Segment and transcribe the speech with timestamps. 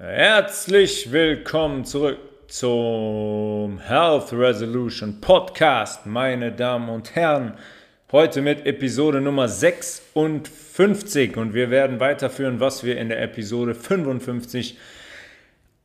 [0.00, 7.54] Herzlich willkommen zurück zum Health Resolution Podcast, meine Damen und Herren.
[8.12, 14.78] Heute mit Episode Nummer 56 und wir werden weiterführen, was wir in der Episode 55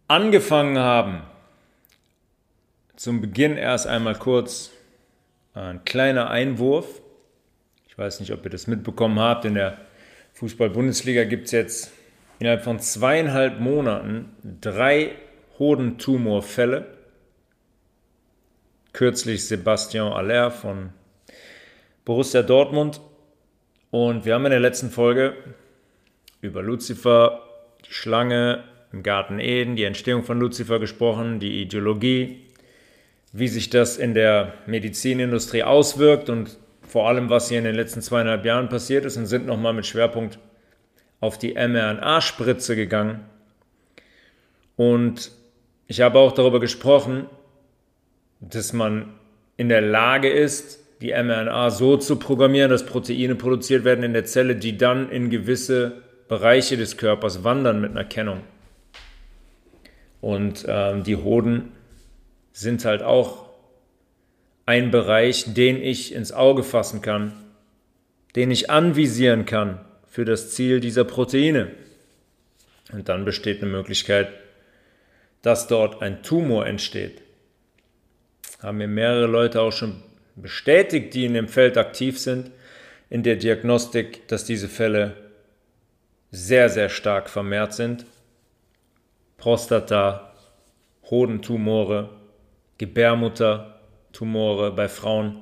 [0.07, 1.23] angefangen haben.
[2.95, 4.70] Zum Beginn erst einmal kurz
[5.55, 7.02] ein kleiner Einwurf.
[7.88, 9.45] Ich weiß nicht, ob ihr das mitbekommen habt.
[9.45, 9.80] In der
[10.34, 12.02] Fußball-Bundesliga gibt es jetzt
[12.43, 14.25] innerhalb von zweieinhalb Monaten
[14.59, 15.11] drei
[15.59, 16.88] Hodentumorfälle.
[18.91, 20.89] Kürzlich Sebastian Aller von
[22.03, 22.99] Borussia Dortmund.
[23.91, 25.37] Und wir haben in der letzten Folge
[26.41, 27.43] über Lucifer,
[27.87, 32.41] die Schlange im Garten Eden, die Entstehung von Lucifer gesprochen, die Ideologie,
[33.31, 38.01] wie sich das in der Medizinindustrie auswirkt und vor allem, was hier in den letzten
[38.01, 40.39] zweieinhalb Jahren passiert ist und sind nochmal mit Schwerpunkt
[41.23, 43.22] auf die mRNA-Spritze gegangen.
[44.76, 45.32] Und
[45.88, 47.27] ich habe auch darüber gesprochen,
[48.41, 49.13] dass man
[49.55, 54.26] in der Lage ist, die mRNA so zu programmieren, dass Proteine produziert werden in der
[54.26, 58.41] Zelle, die dann in gewisse Bereiche des Körpers wandern mit einer Kennung.
[60.20, 61.71] Und ähm, die Hoden
[62.52, 63.46] sind halt auch
[64.66, 67.31] ein Bereich, den ich ins Auge fassen kann,
[68.35, 69.80] den ich anvisieren kann
[70.13, 71.72] für das Ziel dieser Proteine.
[72.91, 74.31] Und dann besteht eine Möglichkeit,
[75.41, 77.23] dass dort ein Tumor entsteht.
[78.61, 80.03] Haben mir mehrere Leute auch schon
[80.35, 82.51] bestätigt, die in dem Feld aktiv sind,
[83.09, 85.17] in der Diagnostik, dass diese Fälle
[86.29, 88.06] sehr, sehr stark vermehrt sind.
[89.38, 90.31] Prostata,
[91.09, 92.11] Hodentumore,
[92.78, 95.41] Gebärmuttertumore bei Frauen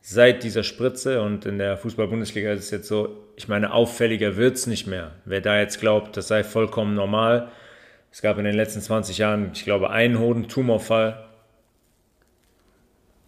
[0.00, 4.56] seit dieser Spritze und in der Fußball-Bundesliga ist es jetzt so, ich meine, auffälliger wird
[4.56, 5.12] es nicht mehr.
[5.24, 7.52] Wer da jetzt glaubt, das sei vollkommen normal.
[8.10, 11.24] Es gab in den letzten 20 Jahren, ich glaube, einen Hodentumorfall.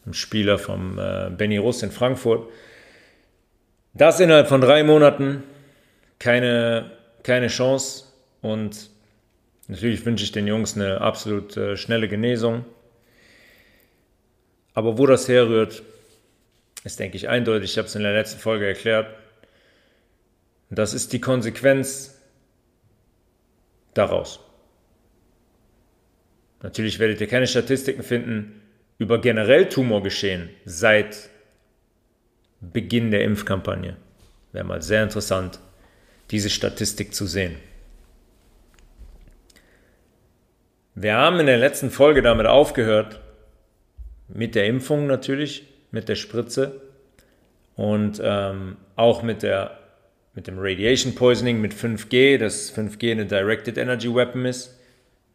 [0.05, 2.49] Ein Spieler vom äh, Benny Russ in Frankfurt.
[3.95, 5.45] Das innerhalb von drei Monaten
[6.19, 6.91] keine,
[7.23, 8.07] keine Chance
[8.43, 8.91] und
[9.69, 12.65] natürlich wünsche ich den Jungs eine absolut äh, schnelle Genesung.
[14.75, 15.85] Aber wo das herrührt,
[16.83, 17.71] ist, denke ich, eindeutig.
[17.71, 19.07] Ich habe es in der letzten Folge erklärt.
[20.71, 22.17] Das ist die Konsequenz
[23.95, 24.41] daraus.
[26.63, 28.63] Natürlich werdet ihr keine Statistiken finden
[28.99, 31.31] über generell Tumorgeschehen seit
[32.61, 33.97] Beginn der Impfkampagne.
[34.53, 35.59] Wäre mal sehr interessant,
[36.31, 37.57] diese Statistik zu sehen.
[40.95, 43.21] Wir haben in der letzten Folge damit aufgehört,
[44.29, 46.83] mit der Impfung natürlich, mit der Spritze
[47.75, 49.79] und ähm, auch mit, der,
[50.35, 54.79] mit dem Radiation Poisoning, mit 5G, dass 5G eine Directed Energy Weapon ist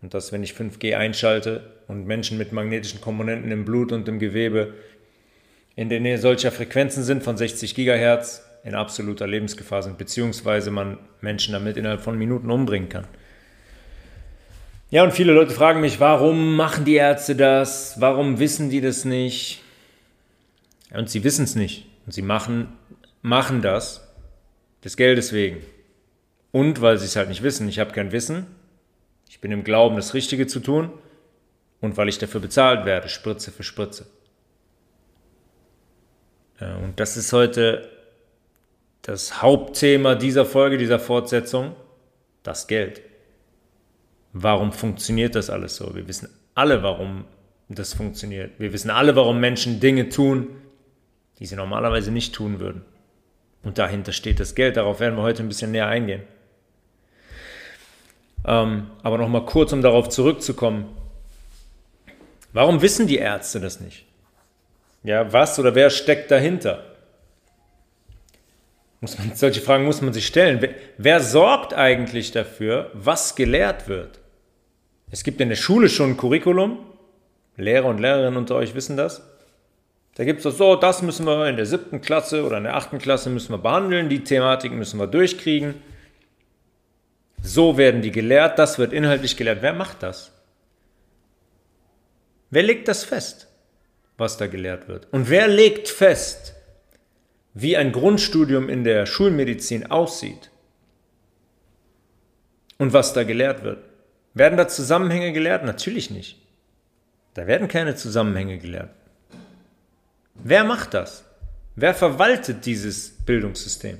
[0.02, 4.20] und dass, wenn ich 5G einschalte und Menschen mit magnetischen Komponenten im Blut und im
[4.20, 4.74] Gewebe
[5.76, 10.98] in der Nähe solcher Frequenzen sind von 60 Gigahertz, in absoluter Lebensgefahr sind, beziehungsweise man
[11.22, 13.06] Menschen damit innerhalb von Minuten umbringen kann.
[14.90, 18.00] Ja, und viele Leute fragen mich, warum machen die Ärzte das?
[18.00, 19.62] Warum wissen die das nicht?
[20.92, 21.86] Und sie wissen es nicht.
[22.06, 22.70] Und sie machen,
[23.22, 24.05] machen das
[24.86, 25.62] des Geldes wegen.
[26.52, 27.68] Und weil sie es halt nicht wissen.
[27.68, 28.46] Ich habe kein Wissen.
[29.28, 30.92] Ich bin im Glauben, das Richtige zu tun.
[31.82, 34.06] Und weil ich dafür bezahlt werde, Spritze für Spritze.
[36.60, 37.90] Und das ist heute
[39.02, 41.76] das Hauptthema dieser Folge, dieser Fortsetzung,
[42.44, 43.02] das Geld.
[44.32, 45.94] Warum funktioniert das alles so?
[45.96, 47.26] Wir wissen alle, warum
[47.68, 48.58] das funktioniert.
[48.60, 50.48] Wir wissen alle, warum Menschen Dinge tun,
[51.40, 52.86] die sie normalerweise nicht tun würden.
[53.66, 54.78] Und dahinter steht das Geld.
[54.78, 56.22] Darauf werden wir heute ein bisschen näher eingehen.
[58.46, 60.96] Ähm, aber nochmal kurz, um darauf zurückzukommen.
[62.54, 64.06] Warum wissen die Ärzte das nicht?
[65.04, 66.84] Ja, was oder wer steckt dahinter?
[69.02, 70.62] Man, solche Fragen muss man sich stellen.
[70.62, 74.20] Wer, wer sorgt eigentlich dafür, was gelehrt wird?
[75.12, 76.80] Es gibt in der Schule schon ein Curriculum.
[77.58, 79.24] Lehrer und Lehrerinnen unter euch wissen das.
[80.16, 83.00] Da gibt es so, das müssen wir in der siebten Klasse oder in der achten
[83.00, 85.76] Klasse müssen wir behandeln, die Thematiken müssen wir durchkriegen.
[87.42, 89.62] So werden die gelehrt, das wird inhaltlich gelehrt.
[89.62, 90.32] Wer macht das?
[92.50, 93.48] Wer legt das fest,
[94.18, 95.08] was da gelehrt wird?
[95.12, 96.56] Und wer legt fest,
[97.54, 100.50] wie ein Grundstudium in der Schulmedizin aussieht?
[102.78, 103.84] Und was da gelehrt wird?
[104.34, 105.66] Werden da Zusammenhänge gelehrt?
[105.66, 106.42] Natürlich nicht.
[107.34, 108.92] Da werden keine Zusammenhänge gelehrt.
[110.36, 111.24] Wer macht das?
[111.76, 114.00] Wer verwaltet dieses Bildungssystem?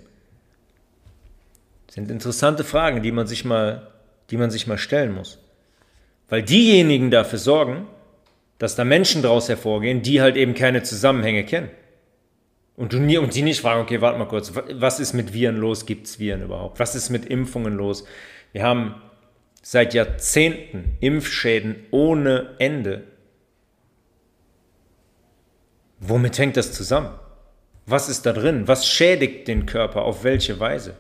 [1.88, 3.92] Das sind interessante Fragen, die man sich mal,
[4.30, 5.40] die man sich mal stellen muss.
[6.30, 7.88] Weil diejenigen dafür sorgen,
[8.58, 11.70] dass da Menschen daraus hervorgehen, die halt eben keine Zusammenhänge kennen.
[12.78, 15.58] Und, du nie, und die nicht fragen, okay, warte mal kurz, was ist mit Viren
[15.58, 15.86] los?
[15.86, 16.80] Gibt es Viren überhaupt?
[16.80, 18.06] Was ist mit Impfungen los?
[18.52, 18.96] Wir haben
[19.62, 23.04] seit Jahrzehnten Impfschäden ohne Ende.
[26.08, 27.10] Womit hängt das zusammen?
[27.88, 28.68] Was ist da drin?
[28.68, 30.04] Was schädigt den Körper?
[30.04, 30.96] Auf welche Weise?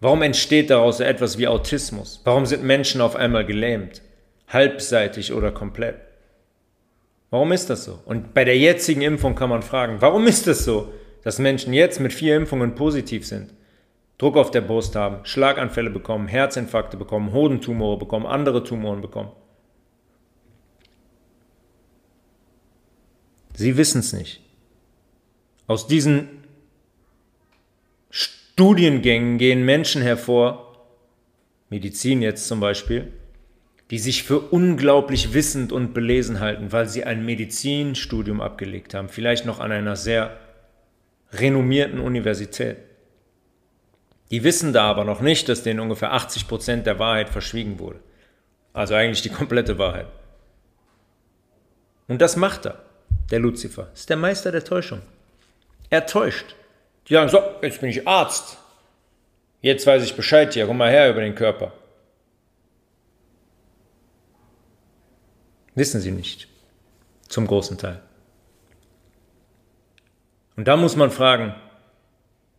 [0.00, 2.20] Warum entsteht daraus etwas wie Autismus?
[2.24, 4.02] Warum sind Menschen auf einmal gelähmt?
[4.48, 5.96] Halbseitig oder komplett?
[7.30, 7.98] Warum ist das so?
[8.04, 10.92] Und bei der jetzigen Impfung kann man fragen, warum ist das so,
[11.24, 13.54] dass Menschen jetzt mit vier Impfungen positiv sind?
[14.18, 19.32] Druck auf der Brust haben, Schlaganfälle bekommen, Herzinfarkte bekommen, Hodentumore bekommen, andere Tumoren bekommen.
[23.56, 24.42] Sie wissen es nicht.
[25.66, 26.44] Aus diesen
[28.10, 30.86] Studiengängen gehen Menschen hervor,
[31.70, 33.12] Medizin jetzt zum Beispiel,
[33.90, 39.46] die sich für unglaublich wissend und belesen halten, weil sie ein Medizinstudium abgelegt haben, vielleicht
[39.46, 40.36] noch an einer sehr
[41.32, 42.76] renommierten Universität.
[44.30, 48.00] Die wissen da aber noch nicht, dass denen ungefähr 80 Prozent der Wahrheit verschwiegen wurde.
[48.74, 50.08] Also eigentlich die komplette Wahrheit.
[52.06, 52.85] Und das macht er,
[53.30, 53.88] der Luzifer.
[53.94, 55.00] Ist der Meister der Täuschung.
[55.90, 56.54] Er täuscht.
[57.08, 58.58] Die sagen, so, jetzt bin ich Arzt.
[59.60, 61.72] Jetzt weiß ich Bescheid hier, komm mal her über den Körper.
[65.74, 66.48] Wissen sie nicht.
[67.28, 68.00] Zum großen Teil.
[70.56, 71.54] Und da muss man fragen,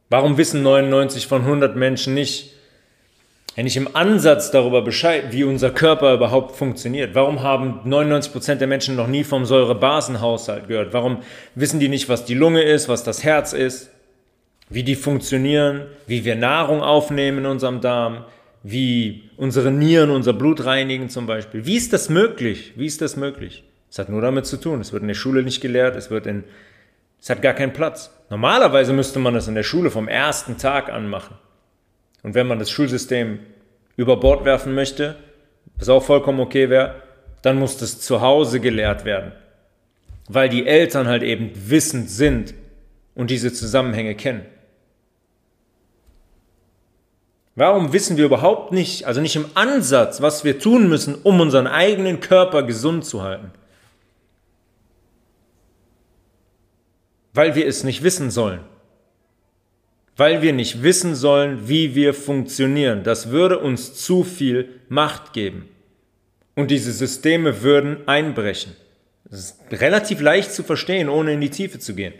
[0.10, 2.57] warum wissen 99 von 100 Menschen nicht,
[3.58, 7.16] ja nicht im Ansatz darüber Bescheid, wie unser Körper überhaupt funktioniert?
[7.16, 10.94] Warum haben 99 Prozent der Menschen noch nie vom Säurebasenhaushalt gehört?
[10.94, 11.24] Warum
[11.56, 13.90] wissen die nicht, was die Lunge ist, was das Herz ist,
[14.70, 18.26] wie die funktionieren, wie wir Nahrung aufnehmen in unserem Darm,
[18.62, 21.66] wie unsere Nieren unser Blut reinigen zum Beispiel.
[21.66, 22.74] Wie ist das möglich?
[22.76, 23.64] Wie ist das möglich?
[23.90, 24.82] Es hat nur damit zu tun.
[24.82, 26.44] Es wird in der Schule nicht gelehrt, es wird in,
[27.20, 28.12] es hat gar keinen Platz.
[28.30, 31.38] Normalerweise müsste man das in der Schule vom ersten Tag an machen.
[32.28, 33.40] Und wenn man das Schulsystem
[33.96, 35.16] über Bord werfen möchte,
[35.78, 37.02] was auch vollkommen okay wäre,
[37.42, 39.32] dann muss das zu Hause gelehrt werden.
[40.28, 42.54] Weil die Eltern halt eben wissend sind
[43.16, 44.46] und diese Zusammenhänge kennen.
[47.56, 51.66] Warum wissen wir überhaupt nicht, also nicht im Ansatz, was wir tun müssen, um unseren
[51.66, 53.52] eigenen Körper gesund zu halten?
[57.32, 58.60] Weil wir es nicht wissen sollen.
[60.18, 63.04] Weil wir nicht wissen sollen, wie wir funktionieren.
[63.04, 65.70] Das würde uns zu viel Macht geben.
[66.56, 68.76] Und diese Systeme würden einbrechen.
[69.26, 72.14] Das ist relativ leicht zu verstehen, ohne in die Tiefe zu gehen.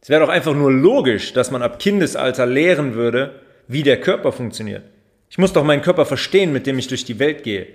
[0.00, 4.30] Es wäre doch einfach nur logisch, dass man ab Kindesalter lehren würde, wie der Körper
[4.30, 4.84] funktioniert.
[5.28, 7.66] Ich muss doch meinen Körper verstehen, mit dem ich durch die Welt gehe,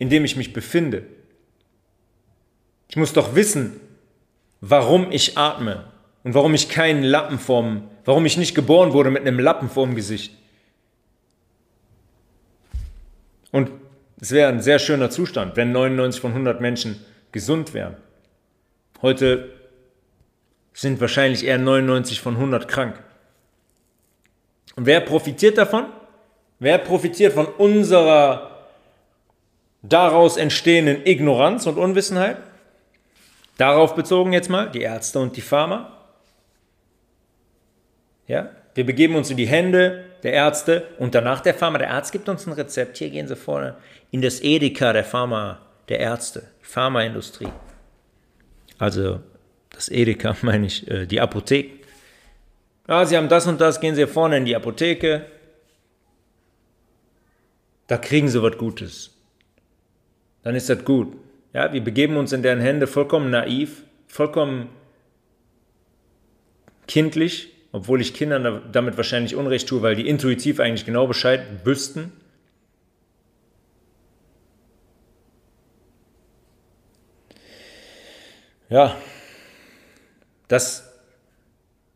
[0.00, 1.04] in dem ich mich befinde.
[2.88, 3.78] Ich muss doch wissen,
[4.60, 5.84] warum ich atme
[6.26, 9.94] und warum ich keinen Lappen vorm, warum ich nicht geboren wurde mit einem Lappen vorm
[9.94, 10.34] Gesicht.
[13.52, 13.70] Und
[14.20, 17.00] es wäre ein sehr schöner Zustand, wenn 99 von 100 Menschen
[17.30, 17.96] gesund wären.
[19.02, 19.52] Heute
[20.72, 23.00] sind wahrscheinlich eher 99 von 100 krank.
[24.74, 25.84] Und wer profitiert davon?
[26.58, 28.66] Wer profitiert von unserer
[29.80, 32.38] daraus entstehenden Ignoranz und Unwissenheit?
[33.58, 35.92] Darauf bezogen jetzt mal die Ärzte und die Pharma.
[38.26, 41.78] Ja, wir begeben uns in die Hände der Ärzte und danach der Pharma.
[41.78, 42.98] Der Arzt gibt uns ein Rezept.
[42.98, 43.76] Hier gehen Sie vorne
[44.10, 47.48] in das Edeka der Pharma, der Ärzte, Pharmaindustrie.
[48.78, 49.20] Also
[49.70, 51.78] das Edeka meine ich, äh, die Apotheken.
[52.88, 55.26] Ja, Sie haben das und das, gehen Sie vorne in die Apotheke.
[57.86, 59.16] Da kriegen Sie was Gutes.
[60.42, 61.16] Dann ist das gut.
[61.52, 64.68] Ja, wir begeben uns in deren Hände vollkommen naiv, vollkommen
[66.86, 72.12] kindlich, obwohl ich Kindern damit wahrscheinlich Unrecht tue, weil die intuitiv eigentlich genau Bescheid wüssten.
[78.68, 78.96] Ja,
[80.48, 80.92] das,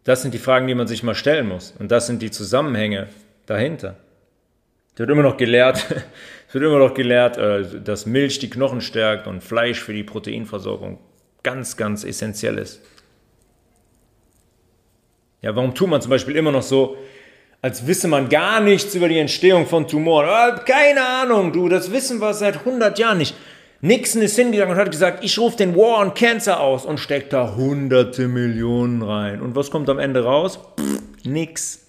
[0.04, 1.74] das sind die Fragen, die man sich mal stellen muss.
[1.78, 3.08] Und das sind die Zusammenhänge
[3.46, 3.96] dahinter.
[4.92, 5.86] Es wird immer noch gelehrt,
[6.48, 10.04] es wird immer noch gelehrt, äh, dass Milch die Knochen stärkt und Fleisch für die
[10.04, 10.98] Proteinversorgung
[11.42, 12.80] ganz, ganz essentiell ist.
[15.42, 16.96] Ja, warum tut man zum Beispiel immer noch so,
[17.62, 20.28] als wisse man gar nichts über die Entstehung von Tumoren?
[20.28, 23.34] Ah, keine Ahnung, du, das wissen wir seit 100 Jahren nicht.
[23.82, 27.32] Nixon ist hingegangen und hat gesagt, ich rufe den War on Cancer aus und steckt
[27.32, 29.40] da hunderte Millionen rein.
[29.40, 30.58] Und was kommt am Ende raus?
[30.78, 31.86] Pff, nix.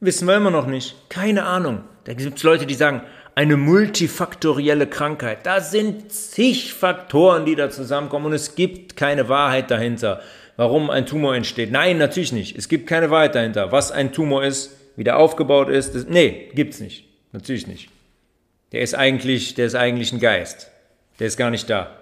[0.00, 0.94] Wissen wir immer noch nicht.
[1.08, 1.80] Keine Ahnung.
[2.04, 3.00] Da gibt es Leute, die sagen,
[3.34, 5.46] eine multifaktorielle Krankheit.
[5.46, 10.20] Da sind zig Faktoren, die da zusammenkommen und es gibt keine Wahrheit dahinter,
[10.62, 11.72] warum ein Tumor entsteht.
[11.72, 12.56] Nein, natürlich nicht.
[12.56, 13.72] Es gibt keine Wahrheit dahinter.
[13.72, 17.04] Was ein Tumor ist, wie der aufgebaut ist, das, nee, gibt's nicht.
[17.32, 17.90] Natürlich nicht.
[18.70, 20.70] Der ist eigentlich, der ist eigentlich ein Geist.
[21.18, 21.98] Der ist gar nicht da.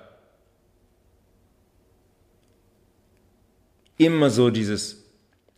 [3.97, 5.05] Immer so dieses,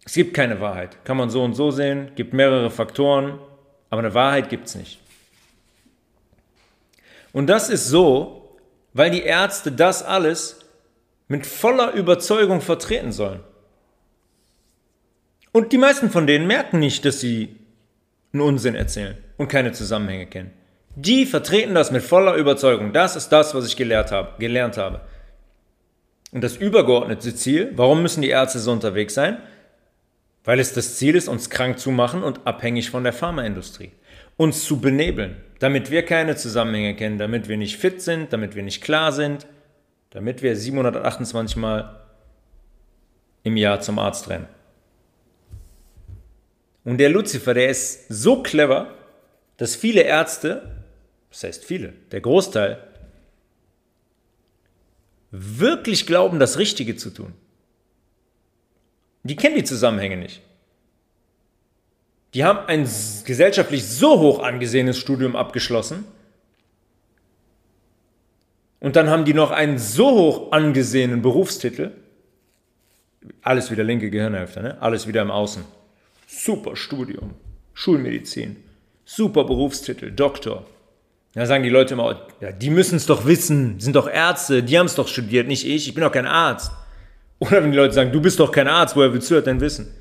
[0.05, 1.05] es gibt keine Wahrheit.
[1.05, 3.41] Kann man so und so sehen, gibt mehrere Faktoren,
[3.91, 5.01] aber eine Wahrheit gibt's nicht.
[7.33, 8.59] Und das ist so,
[8.93, 10.62] weil die Ärzte das alles
[11.29, 13.41] mit voller Überzeugung vertreten sollen.
[15.53, 17.57] Und die meisten von denen merken nicht, dass sie
[18.33, 20.51] einen Unsinn erzählen und keine Zusammenhänge kennen.
[20.97, 22.93] Die vertreten das mit voller Überzeugung.
[22.93, 25.03] Das ist das, was ich gelehrt habe, gelernt habe.
[26.33, 29.39] Und das übergeordnete Ziel, warum müssen die Ärzte so unterwegs sein?
[30.45, 33.93] Weil es das Ziel ist, uns krank zu machen und abhängig von der Pharmaindustrie.
[34.37, 38.63] Uns zu benebeln, damit wir keine Zusammenhänge kennen, damit wir nicht fit sind, damit wir
[38.63, 39.47] nicht klar sind,
[40.13, 42.01] damit wir 728 Mal
[43.43, 44.47] im Jahr zum Arzt rennen.
[46.85, 48.95] Und der Lucifer, der ist so clever,
[49.57, 50.85] dass viele Ärzte,
[51.31, 52.83] das heißt viele, der Großteil,
[55.31, 57.33] wirklich glauben, das Richtige zu tun.
[59.23, 60.43] Die kennen die Zusammenhänge nicht.
[62.35, 62.89] Die haben ein
[63.25, 66.05] gesellschaftlich so hoch angesehenes Studium abgeschlossen.
[68.83, 71.93] Und dann haben die noch einen so hoch angesehenen Berufstitel.
[73.41, 74.83] Alles wieder linke Gehirnhälfte, ne?
[74.83, 75.65] Alles wieder im Außen.
[76.27, 77.35] Super Studium.
[77.75, 78.57] Schulmedizin.
[79.05, 80.11] Super Berufstitel.
[80.11, 80.67] Doktor.
[81.35, 84.77] Da sagen die Leute immer, ja, die müssen es doch wissen, sind doch Ärzte, die
[84.77, 86.73] haben es doch studiert, nicht ich, ich bin doch kein Arzt.
[87.39, 89.61] Oder wenn die Leute sagen, du bist doch kein Arzt, woher willst du das denn
[89.61, 89.95] wissen?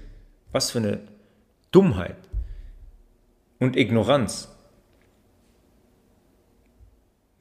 [0.52, 1.02] Was für eine
[1.72, 2.18] Dummheit
[3.60, 4.50] und Ignoranz.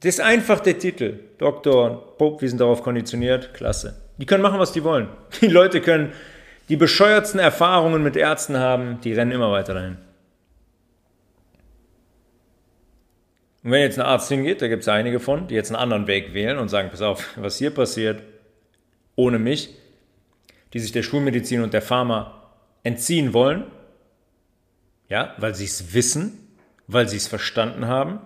[0.01, 1.19] Das ist einfach der Titel.
[1.37, 3.53] Doktor und Pope, wir sind darauf konditioniert.
[3.53, 4.01] Klasse.
[4.17, 5.07] Die können machen, was die wollen.
[5.41, 6.13] Die Leute können
[6.69, 9.97] die bescheuertsten Erfahrungen mit Ärzten haben, die rennen immer weiter dahin.
[13.61, 16.07] Und wenn jetzt ein Arzt hingeht, da gibt es einige von, die jetzt einen anderen
[16.07, 18.23] Weg wählen und sagen, pass auf, was hier passiert,
[19.17, 19.75] ohne mich,
[20.73, 22.53] die sich der Schulmedizin und der Pharma
[22.83, 23.65] entziehen wollen,
[25.09, 26.55] ja, weil sie es wissen,
[26.87, 28.21] weil sie es verstanden haben,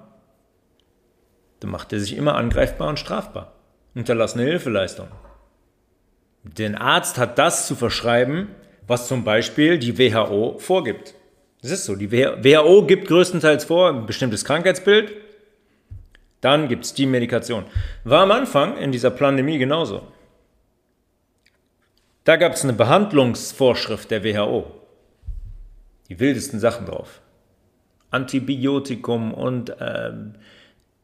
[1.59, 3.53] dann macht er sich immer angreifbar und strafbar.
[3.93, 5.07] Unterlassene Hilfeleistung.
[6.43, 8.49] Der Arzt hat das zu verschreiben,
[8.87, 11.15] was zum Beispiel die WHO vorgibt.
[11.61, 11.95] Das ist so.
[11.95, 15.13] Die WHO gibt größtenteils vor ein bestimmtes Krankheitsbild.
[16.41, 17.65] Dann gibt es die Medikation.
[18.03, 20.05] War am Anfang in dieser Pandemie genauso.
[22.23, 24.85] Da gab es eine Behandlungsvorschrift der WHO
[26.09, 27.21] die wildesten Sachen drauf.
[28.11, 30.35] Antibiotikum und ähm,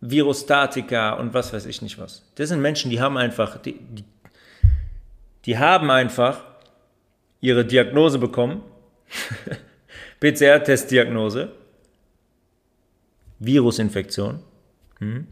[0.02, 2.24] Virostatika und was weiß ich nicht was.
[2.36, 4.04] Das sind Menschen, die haben einfach, die, die,
[5.46, 6.44] die haben einfach
[7.40, 8.64] ihre Diagnose bekommen,
[10.20, 11.52] PCR-Testdiagnose,
[13.40, 14.40] Virusinfektion,
[15.00, 15.28] hm?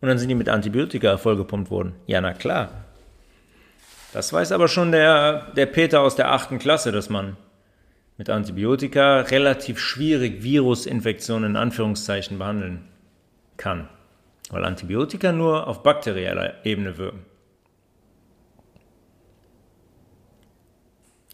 [0.00, 1.94] und dann sind die mit Antibiotika vollgepumpt worden.
[2.06, 2.84] Ja, na klar.
[4.12, 7.36] Das weiß aber schon der, der Peter aus der achten Klasse, dass man
[8.16, 12.84] mit Antibiotika relativ schwierig Virusinfektionen in Anführungszeichen behandeln
[13.58, 13.88] kann,
[14.50, 17.26] weil Antibiotika nur auf bakterieller Ebene wirken.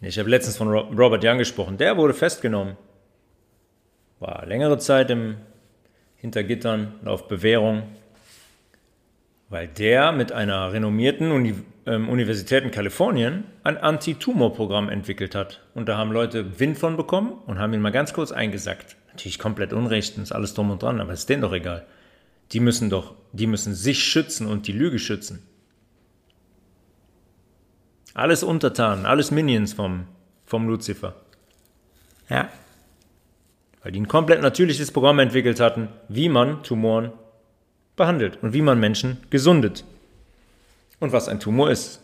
[0.01, 2.77] Ich habe letztens von Robert Young gesprochen, der wurde festgenommen,
[4.19, 5.37] war längere Zeit im
[6.17, 7.85] Hintergittern auf Bewährung,
[9.49, 11.55] weil der mit einer renommierten Uni
[11.87, 15.61] ähm, Universität in Kalifornien ein Anti-Tumor-Programm entwickelt hat.
[15.75, 18.97] Und da haben Leute Wind von bekommen und haben ihn mal ganz kurz eingesackt.
[19.09, 21.87] Natürlich komplett unrecht und ist alles drum und dran, aber ist denen doch egal.
[22.55, 25.43] Die müssen doch, die müssen sich schützen und die Lüge schützen.
[28.15, 30.07] Alles Untertanen, alles Minions vom,
[30.47, 31.17] vom Lucifer.
[32.29, 32.49] Ja.
[33.83, 37.11] Weil die ein komplett natürliches Programm entwickelt hatten, wie man Tumoren
[37.97, 39.85] behandelt und wie man Menschen gesundet
[41.01, 42.01] und was ein Tumor ist.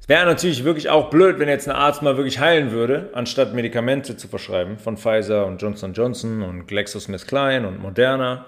[0.00, 3.54] Es wäre natürlich wirklich auch blöd, wenn jetzt ein Arzt mal wirklich heilen würde, anstatt
[3.54, 8.46] Medikamente zu verschreiben von Pfizer und Johnson Johnson und GlaxoSmithKline und Moderna.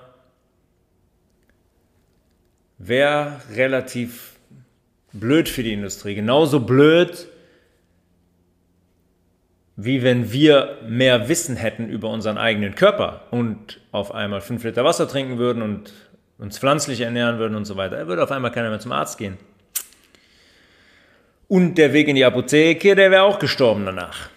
[2.79, 4.37] Wäre relativ
[5.13, 6.15] blöd für die Industrie.
[6.15, 7.29] Genauso blöd,
[9.77, 14.85] wie wenn wir mehr Wissen hätten über unseren eigenen Körper und auf einmal fünf Liter
[14.85, 15.93] Wasser trinken würden und
[16.39, 19.39] uns pflanzlich ernähren würden und so weiter, würde auf einmal keiner mehr zum Arzt gehen.
[21.49, 24.31] Und der Weg in die Apotheke, der wäre auch gestorben danach.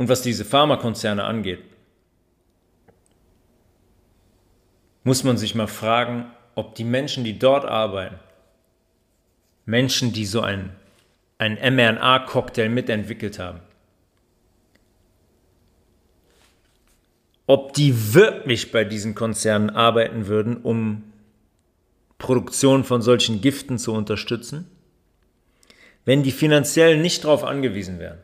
[0.00, 1.62] und was diese Pharmakonzerne angeht,
[5.10, 8.20] muss man sich mal fragen, ob die Menschen, die dort arbeiten,
[9.64, 10.70] Menschen, die so einen,
[11.36, 13.58] einen mRNA-Cocktail mitentwickelt haben,
[17.48, 21.02] ob die wirklich bei diesen Konzernen arbeiten würden, um
[22.18, 24.70] Produktion von solchen Giften zu unterstützen,
[26.04, 28.18] wenn die finanziell nicht darauf angewiesen wären.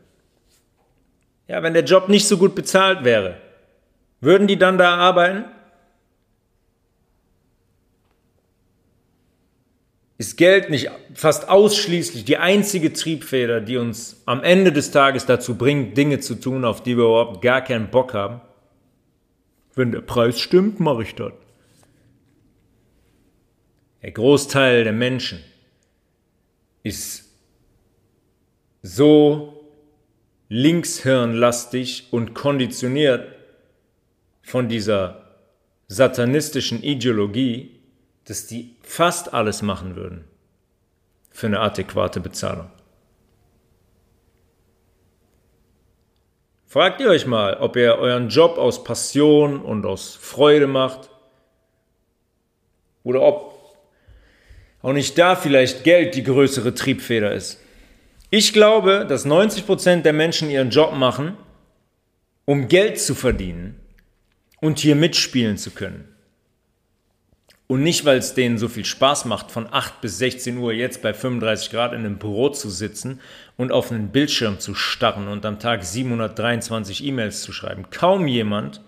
[1.49, 3.35] Ja, wenn der Job nicht so gut bezahlt wäre,
[4.21, 5.43] würden die dann da arbeiten?
[10.19, 15.55] Ist Geld nicht fast ausschließlich die einzige Triebfeder, die uns am Ende des Tages dazu
[15.55, 18.41] bringt, Dinge zu tun, auf die wir überhaupt gar keinen Bock haben?
[19.75, 21.33] Wenn der Preis stimmt, mache ich das.
[24.01, 25.39] Der Großteil der Menschen
[26.81, 27.25] ist
[28.81, 29.53] so
[30.49, 33.27] linkshirnlastig und konditioniert
[34.41, 35.25] von dieser
[35.87, 37.79] satanistischen Ideologie,
[38.23, 40.25] dass die fast alles machen würden
[41.31, 42.69] für eine adäquate Bezahlung.
[46.65, 51.09] Fragt ihr euch mal, ob ihr euren Job aus Passion und aus Freude macht
[53.03, 53.57] oder ob
[54.81, 57.61] auch nicht da vielleicht Geld die größere Triebfeder ist.
[58.29, 61.37] Ich glaube, dass 90% der Menschen ihren Job machen,
[62.45, 63.79] um Geld zu verdienen
[64.59, 66.16] und hier mitspielen zu können.
[67.67, 71.01] Und nicht, weil es denen so viel Spaß macht, von 8 bis 16 Uhr jetzt
[71.01, 73.19] bei 35 Grad in einem Büro zu sitzen
[73.57, 77.89] und auf einen Bildschirm zu starren und am Tag 723 E-Mails zu schreiben.
[77.91, 78.81] Kaum jemand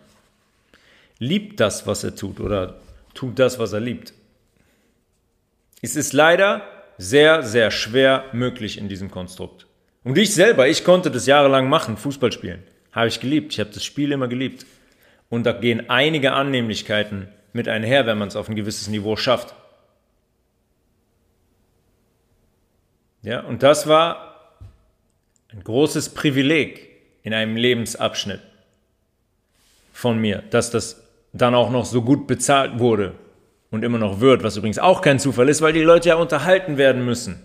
[1.20, 2.80] liebt das, was er tut oder
[3.14, 4.14] tut das, was er liebt.
[5.82, 6.62] Es ist leider
[6.98, 9.68] sehr, sehr schwer möglich in diesem Konstrukt.
[10.06, 12.64] Und ich selber, ich konnte das jahrelang machen, Fußball spielen.
[12.94, 13.54] Habe ich geliebt.
[13.54, 14.66] Ich habe das Spiel immer geliebt.
[15.30, 19.56] Und da gehen einige Annehmlichkeiten mit einher, wenn man es auf ein gewisses Niveau schafft.
[23.22, 24.58] Ja, und das war
[25.52, 26.90] ein großes Privileg
[27.24, 28.42] in einem Lebensabschnitt
[29.94, 33.14] von mir, dass das dann auch noch so gut bezahlt wurde
[33.72, 36.78] und immer noch wird, was übrigens auch kein Zufall ist, weil die Leute ja unterhalten
[36.78, 37.44] werden müssen.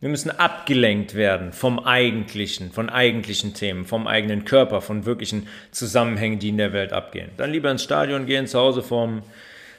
[0.00, 6.38] Wir müssen abgelenkt werden vom Eigentlichen, von eigentlichen Themen, vom eigenen Körper, von wirklichen Zusammenhängen,
[6.38, 7.30] die in der Welt abgehen.
[7.36, 9.22] Dann lieber ins Stadion gehen, zu Hause vorm,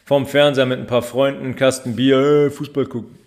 [0.04, 3.18] vorm Fernseher mit ein paar Freunden, Kasten Bier, Fußball gucken.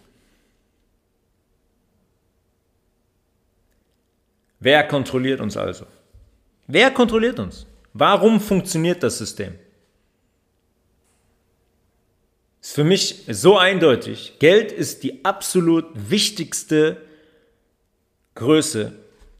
[4.61, 5.87] Wer kontrolliert uns also?
[6.67, 7.67] Wer kontrolliert uns?
[7.95, 9.55] Warum funktioniert das System?
[12.63, 14.39] Ist für mich so eindeutig.
[14.39, 17.03] Geld ist die absolut wichtigste
[18.37, 18.93] Größe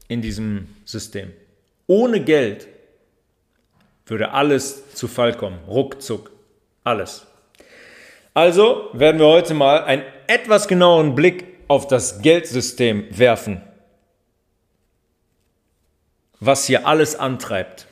[0.09, 1.31] in diesem System.
[1.87, 2.67] Ohne Geld
[4.05, 5.57] würde alles zu Fall kommen.
[5.67, 6.31] Ruckzuck.
[6.83, 7.25] Alles.
[8.33, 13.61] Also werden wir heute mal einen etwas genaueren Blick auf das Geldsystem werfen.
[16.41, 17.87] Was hier alles antreibt.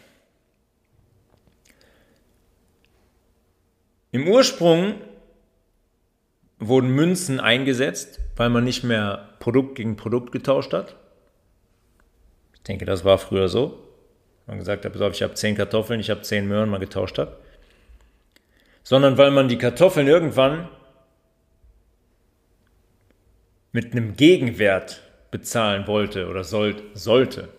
[4.11, 4.95] Im Ursprung
[6.61, 10.95] wurden Münzen eingesetzt, weil man nicht mehr Produkt gegen Produkt getauscht hat.
[12.53, 13.79] Ich denke, das war früher so.
[14.45, 17.37] Man gesagt hat, ich habe zehn Kartoffeln, ich habe zehn Möhren mal getauscht hat.
[18.83, 20.69] Sondern weil man die Kartoffeln irgendwann
[23.71, 27.49] mit einem Gegenwert bezahlen wollte oder soll, sollte.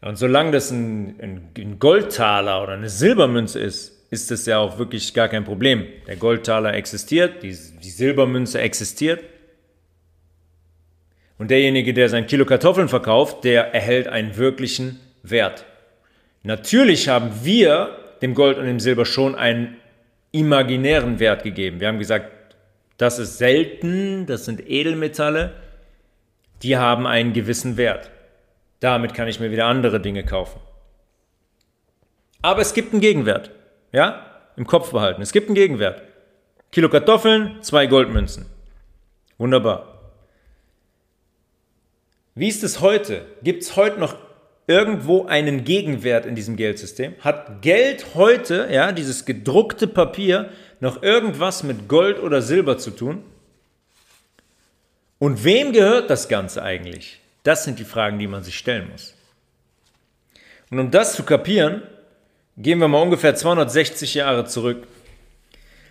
[0.00, 5.12] Und solange das ein, ein Goldtaler oder eine Silbermünze ist, ist es ja auch wirklich
[5.14, 5.86] gar kein Problem.
[6.06, 9.22] Der Goldtaler existiert, die, die Silbermünze existiert.
[11.36, 15.64] Und derjenige, der sein Kilo Kartoffeln verkauft, der erhält einen wirklichen Wert.
[16.42, 19.76] Natürlich haben wir dem Gold und dem Silber schon einen
[20.32, 21.80] imaginären Wert gegeben.
[21.80, 22.30] Wir haben gesagt,
[22.96, 25.52] das ist selten, das sind Edelmetalle,
[26.62, 28.10] die haben einen gewissen Wert.
[28.80, 30.60] Damit kann ich mir wieder andere Dinge kaufen.
[32.42, 33.50] Aber es gibt einen Gegenwert.
[33.92, 34.24] Ja?
[34.56, 35.22] Im Kopf behalten.
[35.22, 36.02] Es gibt einen Gegenwert.
[36.72, 38.46] Kilo Kartoffeln, zwei Goldmünzen.
[39.38, 39.98] Wunderbar.
[42.34, 43.24] Wie ist es heute?
[43.42, 44.16] Gibt es heute noch
[44.66, 47.14] irgendwo einen Gegenwert in diesem Geldsystem?
[47.20, 53.24] Hat Geld heute, ja, dieses gedruckte Papier, noch irgendwas mit Gold oder Silber zu tun?
[55.18, 57.20] Und wem gehört das Ganze eigentlich?
[57.42, 59.14] Das sind die Fragen, die man sich stellen muss.
[60.70, 61.82] Und um das zu kapieren,
[62.60, 64.88] Gehen wir mal ungefähr 260 Jahre zurück.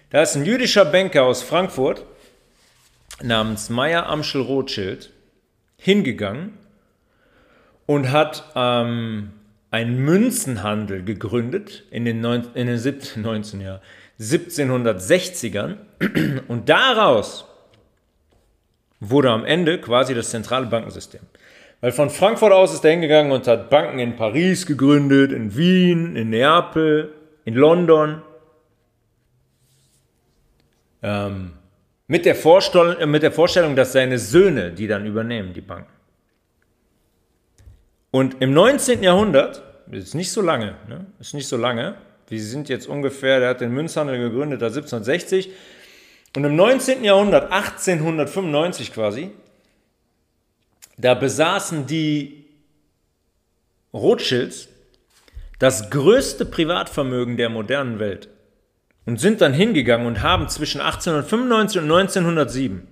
[0.09, 2.03] Da ist ein jüdischer Banker aus Frankfurt
[3.23, 5.11] namens Meyer Amschel Rothschild
[5.77, 6.57] hingegangen
[7.85, 9.31] und hat ähm,
[9.71, 13.79] einen Münzenhandel gegründet in den, neun, in den 17, 19, ja,
[14.19, 15.77] 1760ern
[16.49, 17.45] und daraus
[18.99, 21.21] wurde am Ende quasi das zentrale Bankensystem.
[21.81, 26.15] Weil von Frankfurt aus ist er hingegangen und hat Banken in Paris gegründet, in Wien,
[26.15, 27.13] in Neapel,
[27.45, 28.21] in London.
[31.03, 31.53] Ähm,
[32.07, 35.91] mit, der Vorstellung, äh, mit der Vorstellung, dass seine Söhne die dann übernehmen, die Banken.
[38.09, 39.03] Und im 19.
[39.03, 41.05] Jahrhundert, ist nicht so lange, ne?
[41.19, 41.95] ist nicht so lange,
[42.29, 45.51] wir sind jetzt ungefähr, der hat den Münzhandel gegründet, da 1760.
[46.35, 47.03] Und im 19.
[47.03, 49.31] Jahrhundert, 1895 quasi,
[50.97, 52.45] da besaßen die
[53.93, 54.67] Rothschilds
[55.59, 58.29] das größte Privatvermögen der modernen Welt
[59.05, 62.87] und sind dann hingegangen und haben zwischen 1895 und 1907,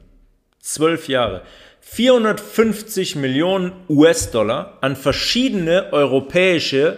[0.59, 1.43] zwölf Jahre,
[1.81, 6.97] 450 Millionen US-Dollar an verschiedene europäische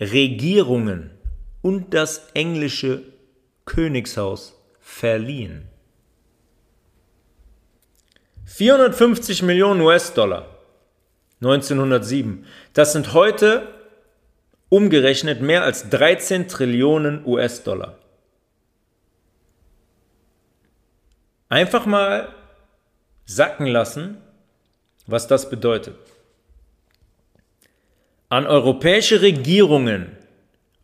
[0.00, 1.10] Regierungen
[1.62, 3.02] und das englische
[3.64, 5.68] Königshaus verliehen.
[8.58, 10.44] 450 Millionen US-Dollar
[11.40, 12.44] 1907.
[12.72, 13.72] Das sind heute
[14.68, 18.00] umgerechnet mehr als 13 Trillionen US-Dollar.
[21.48, 22.34] Einfach mal
[23.26, 24.16] sacken lassen,
[25.06, 25.96] was das bedeutet.
[28.28, 30.16] An europäische Regierungen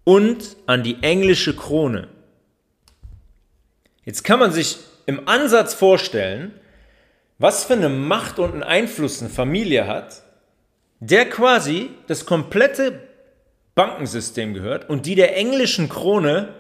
[0.05, 2.07] und an die englische Krone.
[4.05, 6.61] Jetzt kann man sich im Ansatz vorstellen,
[7.39, 10.23] was für eine Macht und einen Einfluss eine Familie hat,
[11.01, 13.01] der quasi das komplette
[13.75, 16.55] Bankensystem gehört und die der englischen Krone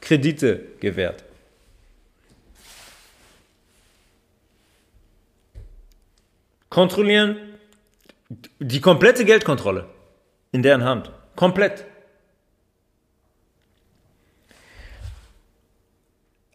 [0.00, 1.24] Kredite gewährt.
[6.70, 7.36] Kontrollieren
[8.58, 9.88] die komplette Geldkontrolle
[10.52, 11.12] in deren Hand.
[11.36, 11.84] Komplett.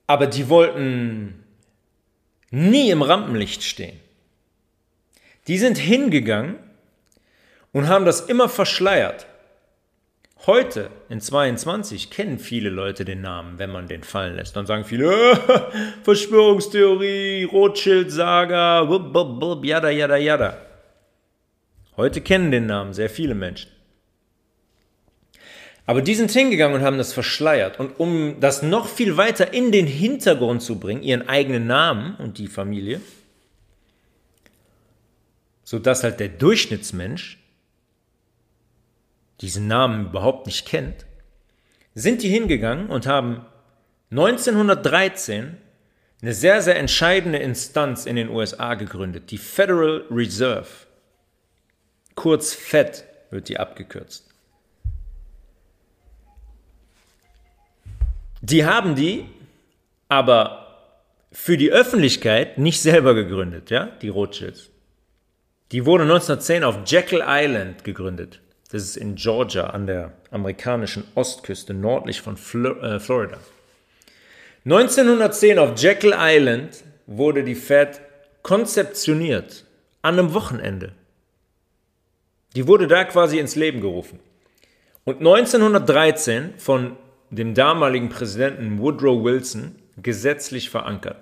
[0.08, 1.39] Aber die wollten
[2.52, 4.00] nie im Rampenlicht stehen.
[5.48, 6.56] Die sind hingegangen
[7.72, 9.26] und haben das immer verschleiert.
[10.46, 14.56] Heute, in 22, kennen viele Leute den Namen, wenn man den fallen lässt.
[14.56, 15.36] Dann sagen viele, äh,
[16.04, 18.82] Verschwörungstheorie, Rothschild-Saga,
[19.64, 20.58] yada, yada, yada.
[21.98, 23.70] Heute kennen den Namen sehr viele Menschen.
[25.90, 27.80] Aber die sind hingegangen und haben das verschleiert.
[27.80, 32.38] Und um das noch viel weiter in den Hintergrund zu bringen, ihren eigenen Namen und
[32.38, 33.02] die Familie,
[35.64, 37.40] sodass halt der Durchschnittsmensch
[39.42, 41.08] diesen Namen überhaupt nicht kennt,
[41.96, 43.48] sind die hingegangen und haben
[44.12, 45.58] 1913
[46.22, 50.68] eine sehr, sehr entscheidende Instanz in den USA gegründet, die Federal Reserve.
[52.14, 54.29] Kurz FED wird die abgekürzt.
[58.42, 59.26] Die haben die
[60.08, 60.66] aber
[61.32, 64.70] für die Öffentlichkeit nicht selber gegründet, ja, die Rothschilds.
[65.72, 68.40] Die wurde 1910 auf Jekyll Island gegründet.
[68.72, 73.38] Das ist in Georgia an der amerikanischen Ostküste nördlich von äh, Florida.
[74.66, 78.02] 1910 auf Jekyll Island wurde die Fed
[78.42, 79.66] konzeptioniert
[80.02, 80.94] an einem Wochenende.
[82.56, 84.20] Die wurde da quasi ins Leben gerufen.
[85.04, 86.98] Und 1913 von
[87.30, 91.18] dem damaligen Präsidenten Woodrow Wilson gesetzlich verankert.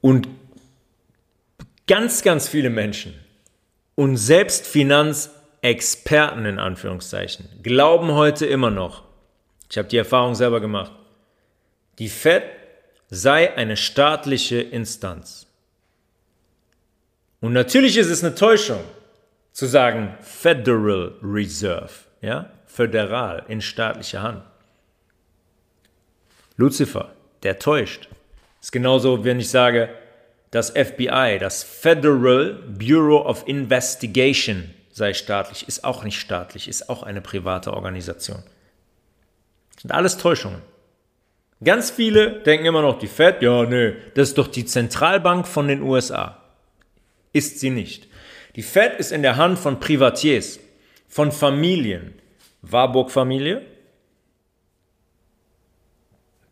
[0.00, 0.28] Und
[1.86, 3.14] ganz, ganz viele Menschen
[3.94, 9.02] und selbst Finanzexperten in Anführungszeichen glauben heute immer noch,
[9.70, 10.92] ich habe die Erfahrung selber gemacht,
[11.98, 12.44] die Fed
[13.10, 15.46] sei eine staatliche Instanz.
[17.40, 18.80] Und natürlich ist es eine Täuschung
[19.52, 24.42] zu sagen Federal Reserve ja, föderal, in staatlicher Hand.
[26.56, 28.08] Lucifer, der täuscht.
[28.60, 29.88] Ist genauso, wenn ich sage,
[30.50, 37.02] das FBI, das Federal Bureau of Investigation sei staatlich, ist auch nicht staatlich, ist auch
[37.02, 38.42] eine private Organisation.
[39.74, 40.60] Das sind alles Täuschungen.
[41.62, 45.68] Ganz viele denken immer noch, die Fed, ja, nö, das ist doch die Zentralbank von
[45.68, 46.42] den USA.
[47.32, 48.08] Ist sie nicht.
[48.56, 50.58] Die Fed ist in der Hand von Privatiers
[51.08, 52.14] von Familien.
[52.62, 53.64] Warburg-Familie,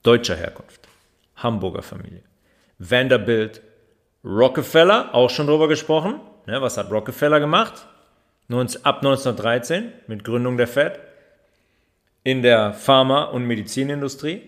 [0.02, 0.88] deutscher Herkunft.
[1.36, 2.22] Hamburger Familie.
[2.78, 3.60] Vanderbilt,
[4.24, 6.20] Rockefeller, auch schon drüber gesprochen.
[6.46, 7.86] Ja, was hat Rockefeller gemacht?
[8.48, 11.00] Ab 1913 mit Gründung der Fed
[12.22, 14.42] in der Pharma- und Medizinindustrie.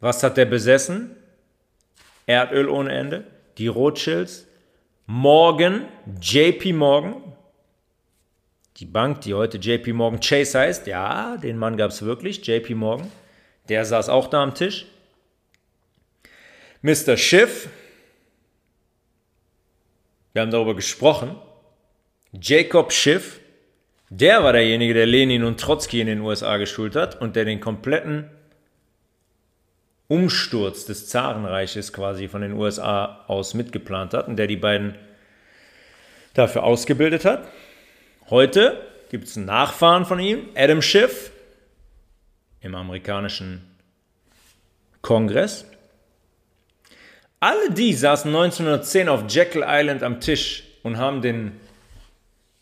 [0.00, 1.16] Was hat der besessen?
[2.26, 3.24] Erdöl ohne Ende.
[3.58, 4.46] Die Rothschilds
[5.06, 5.86] Morgan,
[6.20, 7.16] JP Morgan,
[8.76, 12.74] die Bank, die heute JP Morgan Chase heißt, ja, den Mann gab es wirklich, JP
[12.74, 13.10] Morgan,
[13.68, 14.86] der saß auch da am Tisch.
[16.82, 17.16] Mr.
[17.16, 17.68] Schiff,
[20.32, 21.36] wir haben darüber gesprochen,
[22.32, 23.40] Jacob Schiff,
[24.10, 27.60] der war derjenige, der Lenin und Trotzki in den USA geschult hat und der den
[27.60, 28.30] kompletten
[30.08, 34.94] Umsturz des Zarenreiches quasi von den USA aus mitgeplant hat und der die beiden
[36.34, 37.48] dafür ausgebildet hat.
[38.28, 41.30] Heute gibt es einen Nachfahren von ihm, Adam Schiff,
[42.60, 43.62] im amerikanischen
[45.00, 45.64] Kongress.
[47.38, 51.52] Alle die saßen 1910 auf Jekyll Island am Tisch und haben den,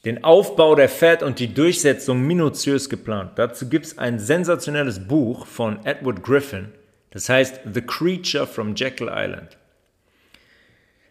[0.05, 3.33] den Aufbau der Fed und die Durchsetzung minutiös geplant.
[3.37, 6.73] Dazu gibt es ein sensationelles Buch von Edward Griffin,
[7.11, 9.57] das heißt The Creature from Jekyll Island.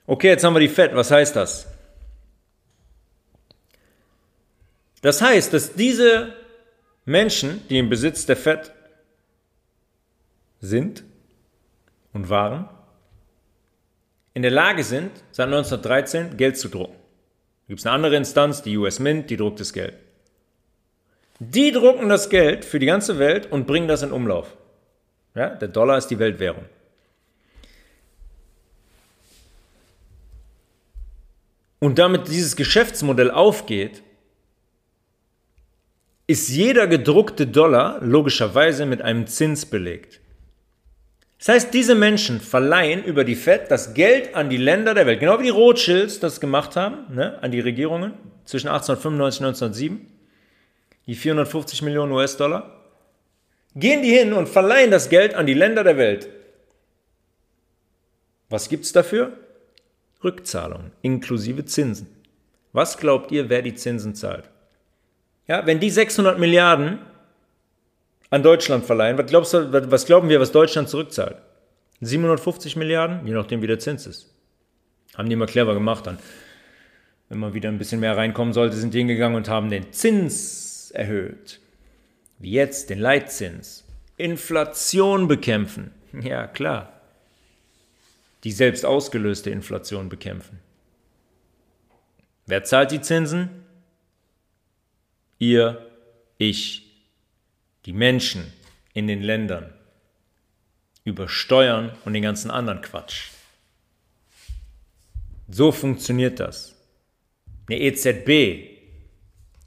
[0.05, 0.93] Okay, jetzt haben wir die Fed.
[0.93, 1.72] Was heißt das?
[5.03, 6.33] Das heißt, dass diese
[7.05, 8.71] Menschen, die im Besitz der FED
[10.61, 11.03] sind
[12.13, 12.69] und waren,
[14.33, 16.95] in der Lage sind, seit 1913 Geld zu drucken.
[16.95, 19.95] Da gibt es eine andere Instanz, die US Mint, die druckt das Geld.
[21.39, 24.55] Die drucken das Geld für die ganze Welt und bringen das in Umlauf.
[25.35, 26.63] Ja, der Dollar ist die Weltwährung.
[31.79, 34.01] Und damit dieses Geschäftsmodell aufgeht,
[36.27, 40.21] ist jeder gedruckte Dollar logischerweise mit einem Zins belegt.
[41.37, 45.19] Das heißt, diese Menschen verleihen über die Fed das Geld an die Länder der Welt,
[45.19, 48.13] genau wie die Rothschilds das gemacht haben, ne, an die Regierungen
[48.45, 50.07] zwischen 1895 und 1907,
[51.05, 52.79] die 450 Millionen US-Dollar.
[53.75, 56.29] Gehen die hin und verleihen das Geld an die Länder der Welt.
[58.49, 59.33] Was gibt es dafür?
[60.23, 62.07] Rückzahlungen inklusive Zinsen.
[62.71, 64.52] Was glaubt ihr, wer die Zinsen zahlt?
[65.47, 66.99] Ja, wenn die 600 Milliarden
[68.29, 71.37] an Deutschland verleihen, was, glaubst du, was glauben wir, was Deutschland zurückzahlt?
[72.01, 74.33] 750 Milliarden, je nachdem wie der Zins ist.
[75.15, 76.17] Haben die mal clever gemacht dann.
[77.29, 80.91] Wenn man wieder ein bisschen mehr reinkommen sollte, sind die hingegangen und haben den Zins
[80.91, 81.59] erhöht.
[82.39, 83.85] Wie jetzt den Leitzins.
[84.17, 85.91] Inflation bekämpfen.
[86.21, 87.01] Ja, klar.
[88.43, 90.59] Die selbst ausgelöste Inflation bekämpfen.
[92.45, 93.62] Wer zahlt die Zinsen?
[95.39, 95.89] Ihr,
[96.37, 96.91] ich,
[97.85, 98.51] die Menschen
[98.93, 99.73] in den Ländern
[101.03, 103.29] über Steuern und den ganzen anderen Quatsch.
[105.49, 106.75] So funktioniert das.
[107.67, 108.73] Eine EZB,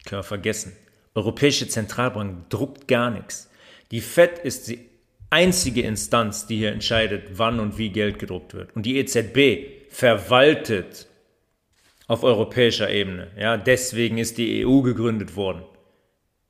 [0.05, 0.73] können wir vergessen.
[1.15, 3.51] Europäische Zentralbank druckt gar nichts.
[3.91, 4.81] Die FED ist die
[5.31, 8.75] einzige Instanz, die hier entscheidet, wann und wie Geld gedruckt wird.
[8.75, 11.07] Und die EZB verwaltet
[12.07, 13.29] auf europäischer Ebene.
[13.39, 15.63] Ja, deswegen ist die EU gegründet worden.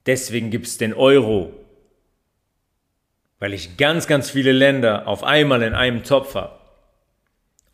[0.07, 1.53] Deswegen gibt es den Euro.
[3.39, 6.59] Weil ich ganz, ganz viele Länder auf einmal in einem Topf habe.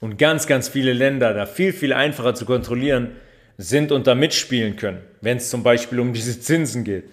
[0.01, 3.17] Und ganz, ganz viele Länder da viel, viel einfacher zu kontrollieren
[3.59, 7.05] sind und da mitspielen können, wenn es zum Beispiel um diese Zinsen geht.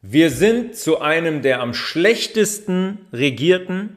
[0.00, 3.96] Wir sind zu einem der am schlechtesten regierten,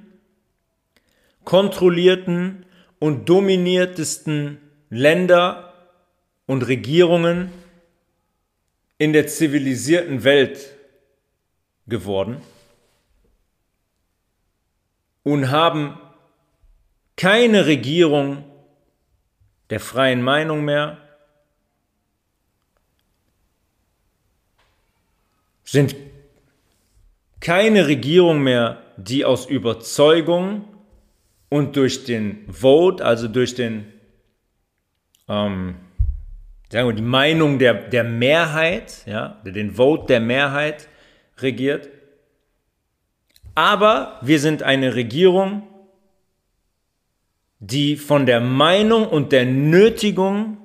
[1.43, 2.65] kontrollierten
[2.99, 4.57] und dominiertesten
[4.89, 5.73] Länder
[6.45, 7.51] und Regierungen
[8.97, 10.73] in der zivilisierten Welt
[11.87, 12.41] geworden
[15.27, 15.99] und haben
[17.17, 18.45] keine Regierung
[19.69, 20.99] der freien Meinung mehr,
[25.65, 25.97] sind
[27.41, 30.63] keine Regierung mehr, die aus Überzeugung
[31.49, 33.91] und durch den Vote, also durch den,
[35.27, 35.75] ähm,
[36.71, 40.87] sagen wir, die Meinung der, der Mehrheit, ja, den Vote der Mehrheit
[41.39, 41.89] regiert.
[43.57, 45.63] Aber wir sind eine Regierung,
[47.57, 50.59] die von der Meinung und der Nötigung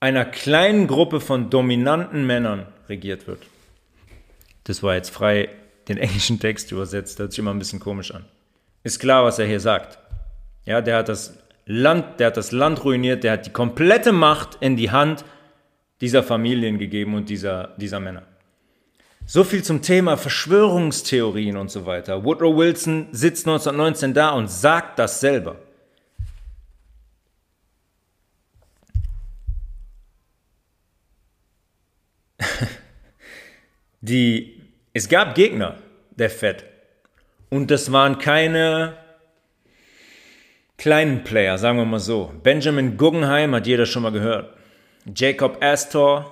[0.00, 3.44] einer kleinen Gruppe von dominanten Männern regiert wird.
[4.64, 5.50] Das war jetzt frei
[5.86, 8.24] den englischen Text übersetzt, hört sich immer ein bisschen komisch an.
[8.82, 10.00] Ist klar, was er hier sagt.
[10.64, 14.58] Ja, der hat das Land, der hat das Land ruiniert, der hat die komplette Macht
[14.58, 15.24] in die Hand
[16.00, 18.24] dieser Familien gegeben und dieser, dieser Männer.
[19.26, 22.24] So viel zum Thema Verschwörungstheorien und so weiter.
[22.24, 25.56] Woodrow Wilson sitzt 1919 da und sagt das selber.
[34.00, 34.60] Die,
[34.92, 35.78] es gab Gegner
[36.10, 36.64] der Fed
[37.48, 38.96] und das waren keine
[40.76, 42.34] kleinen Player, sagen wir mal so.
[42.42, 44.56] Benjamin Guggenheim hat jeder schon mal gehört.
[45.14, 46.31] Jacob Astor,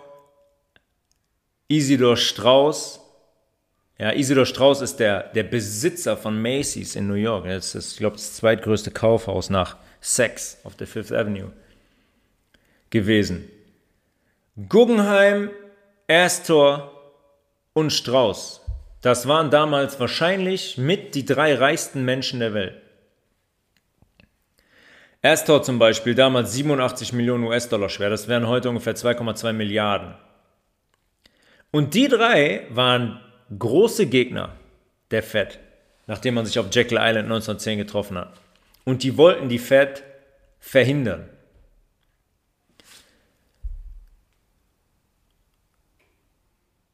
[1.71, 3.01] Isidor Strauss.
[3.97, 7.45] Ja, Isidor Strauss ist der, der Besitzer von Macy's in New York.
[7.45, 11.53] Das ist, ich glaube, das zweitgrößte Kaufhaus nach Sex auf der Fifth Avenue
[12.91, 13.49] gewesen.
[14.69, 15.51] Guggenheim,
[16.09, 16.91] Astor
[17.73, 18.63] und Strauss.
[19.01, 22.83] Das waren damals wahrscheinlich mit die drei reichsten Menschen der Welt.
[25.23, 30.15] Astor zum Beispiel, damals 87 Millionen US-Dollar schwer, das wären heute ungefähr 2,2 Milliarden.
[31.71, 33.21] Und die drei waren
[33.57, 34.57] große Gegner
[35.11, 35.59] der Fed,
[36.07, 38.33] nachdem man sich auf Jekyll Island 1910 getroffen hat.
[38.85, 40.03] Und die wollten die Fed
[40.59, 41.29] verhindern.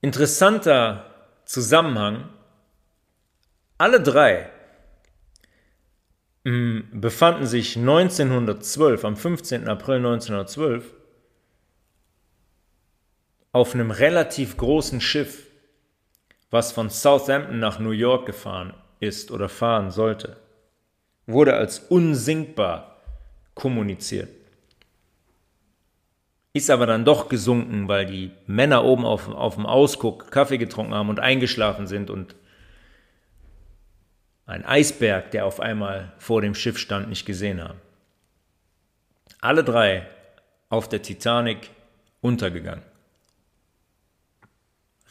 [0.00, 1.10] Interessanter
[1.46, 2.28] Zusammenhang.
[3.78, 4.50] Alle drei
[6.44, 9.68] mm, befanden sich 1912, am 15.
[9.68, 10.92] April 1912,
[13.56, 15.46] auf einem relativ großen Schiff,
[16.50, 20.36] was von Southampton nach New York gefahren ist oder fahren sollte,
[21.26, 23.00] wurde als unsinkbar
[23.54, 24.28] kommuniziert.
[26.52, 30.92] Ist aber dann doch gesunken, weil die Männer oben auf, auf dem Ausguck Kaffee getrunken
[30.92, 32.36] haben und eingeschlafen sind und
[34.44, 37.80] ein Eisberg, der auf einmal vor dem Schiff stand, nicht gesehen haben.
[39.40, 40.06] Alle drei
[40.68, 41.70] auf der Titanic
[42.20, 42.84] untergegangen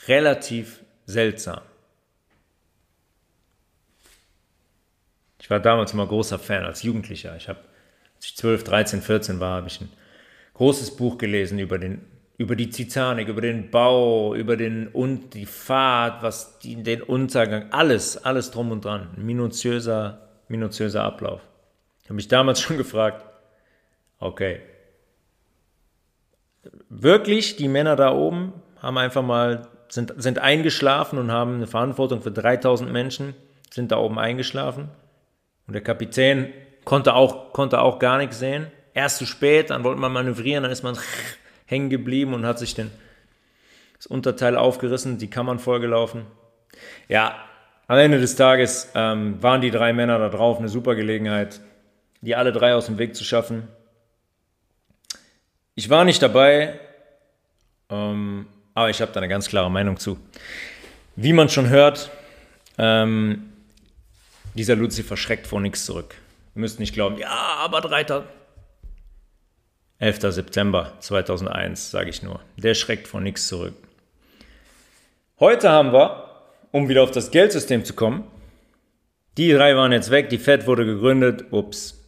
[0.07, 1.61] relativ seltsam.
[5.39, 7.35] Ich war damals immer großer Fan als Jugendlicher.
[7.35, 7.59] Ich habe,
[8.15, 9.89] als ich 12, 13, 14 war, habe ich ein
[10.55, 12.01] großes Buch gelesen über den
[12.37, 17.71] über die Titanic, über den Bau, über den und die Fahrt, was die, den Untergang,
[17.71, 21.41] alles, alles drum und dran, minutiöser, minutiöser Ablauf.
[22.03, 23.25] Ich habe mich damals schon gefragt,
[24.19, 24.61] okay,
[26.89, 32.21] wirklich die Männer da oben haben einfach mal sind, sind eingeschlafen und haben eine Verantwortung
[32.21, 33.33] für 3000 Menschen,
[33.71, 34.89] sind da oben eingeschlafen.
[35.67, 38.67] Und der Kapitän konnte auch, konnte auch gar nichts sehen.
[38.93, 40.97] Erst zu spät, dann wollte man manövrieren, dann ist man
[41.65, 42.91] hängen geblieben und hat sich den,
[43.97, 46.25] das Unterteil aufgerissen, die Kammern vollgelaufen.
[47.07, 47.35] Ja,
[47.87, 51.61] am Ende des Tages ähm, waren die drei Männer da drauf eine super Gelegenheit,
[52.21, 53.67] die alle drei aus dem Weg zu schaffen.
[55.75, 56.79] Ich war nicht dabei,
[57.89, 60.19] ähm, aber ich habe da eine ganz klare Meinung zu.
[61.15, 62.11] Wie man schon hört,
[62.77, 63.53] ähm,
[64.53, 66.15] dieser Lucifer schreckt vor nichts zurück.
[66.53, 68.23] Wir müsst nicht glauben, ja, aber 3.
[69.97, 70.19] 11.
[70.33, 72.41] September 2001, sage ich nur.
[72.57, 73.73] Der schreckt vor nichts zurück.
[75.39, 76.29] Heute haben wir,
[76.71, 78.25] um wieder auf das Geldsystem zu kommen,
[79.37, 82.05] die drei waren jetzt weg, die Fed wurde gegründet, ups.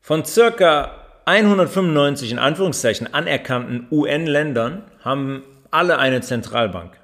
[0.00, 0.96] Von circa
[1.26, 6.98] 195 in Anführungszeichen anerkannten UN-Ländern haben alle eine Zentralbank.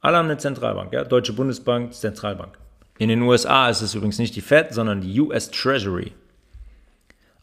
[0.00, 1.04] Alle haben eine Zentralbank, ja?
[1.04, 2.58] Deutsche Bundesbank, Zentralbank.
[2.98, 6.12] In den USA ist es übrigens nicht die Fed, sondern die US Treasury.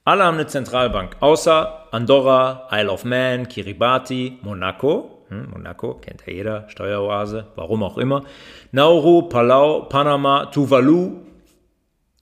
[0.03, 5.25] Alle haben eine Zentralbank, außer Andorra, Isle of Man, Kiribati, Monaco.
[5.29, 8.23] Hm, Monaco kennt ja jeder, Steueroase, warum auch immer.
[8.71, 11.21] Nauru, Palau, Panama, Tuvalu.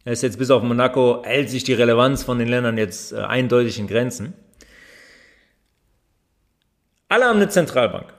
[0.06, 3.18] Er ist jetzt bis auf Monaco, hält sich die Relevanz von den Ländern jetzt äh,
[3.18, 4.34] eindeutig in Grenzen.
[7.14, 8.12] Alle haben eine Zentralbank.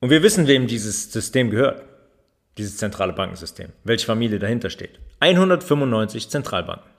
[0.00, 1.84] Und wir wissen, wem dieses System gehört.
[2.56, 3.74] Dieses zentrale Bankensystem.
[3.84, 4.98] Welche Familie dahinter steht.
[5.20, 6.90] 195 Zentralbanken.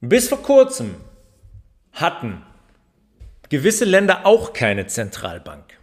[0.00, 0.94] Bis vor kurzem
[1.92, 2.42] hatten
[3.50, 5.78] gewisse Länder auch keine Zentralbank.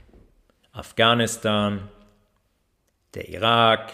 [0.71, 1.89] Afghanistan,
[3.13, 3.91] der Irak,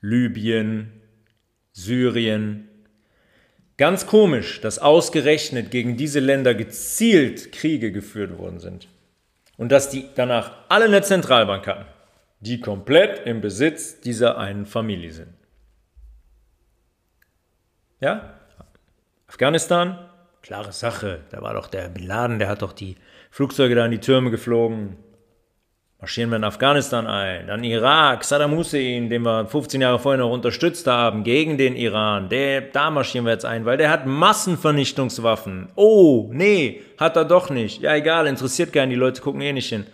[0.00, 1.00] Libyen,
[1.70, 2.71] Syrien.
[3.82, 8.86] Ganz komisch, dass ausgerechnet gegen diese Länder gezielt Kriege geführt worden sind.
[9.56, 11.86] Und dass die danach alle eine Zentralbank hatten,
[12.38, 15.34] die komplett im Besitz dieser einen Familie sind.
[17.98, 18.34] Ja?
[19.26, 19.98] Afghanistan,
[20.42, 21.22] klare Sache.
[21.30, 22.94] Da war doch der Bin Laden, der hat doch die
[23.32, 24.96] Flugzeuge da in die Türme geflogen.
[26.02, 27.46] Marschieren wir in Afghanistan ein.
[27.46, 32.28] Dann Irak, Saddam Hussein, den wir 15 Jahre vorher noch unterstützt haben, gegen den Iran.
[32.28, 35.68] Der, da marschieren wir jetzt ein, weil der hat Massenvernichtungswaffen.
[35.76, 37.82] Oh, nee, hat er doch nicht.
[37.82, 39.86] Ja, egal, interessiert keinen, die Leute gucken eh nicht hin.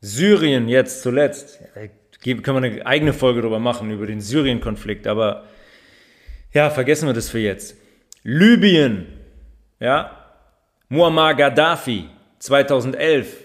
[0.00, 1.60] Syrien jetzt zuletzt.
[2.24, 5.44] Können wir eine eigene Folge drüber machen, über den Syrien-Konflikt, aber
[6.54, 7.76] ja, vergessen wir das für jetzt.
[8.22, 9.06] Libyen,
[9.80, 10.16] ja,
[10.88, 12.08] Muammar Gaddafi,
[12.42, 13.36] 2011,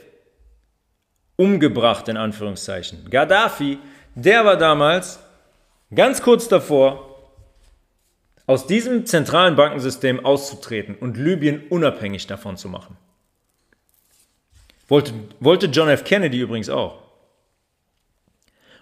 [1.35, 3.07] umgebracht in Anführungszeichen.
[3.11, 3.77] Gaddafi,
[4.15, 5.19] der war damals
[5.93, 7.03] ganz kurz davor,
[8.47, 12.97] aus diesem zentralen Bankensystem auszutreten und Libyen unabhängig davon zu machen.
[14.87, 16.03] Wollte, wollte John F.
[16.03, 17.03] Kennedy übrigens auch.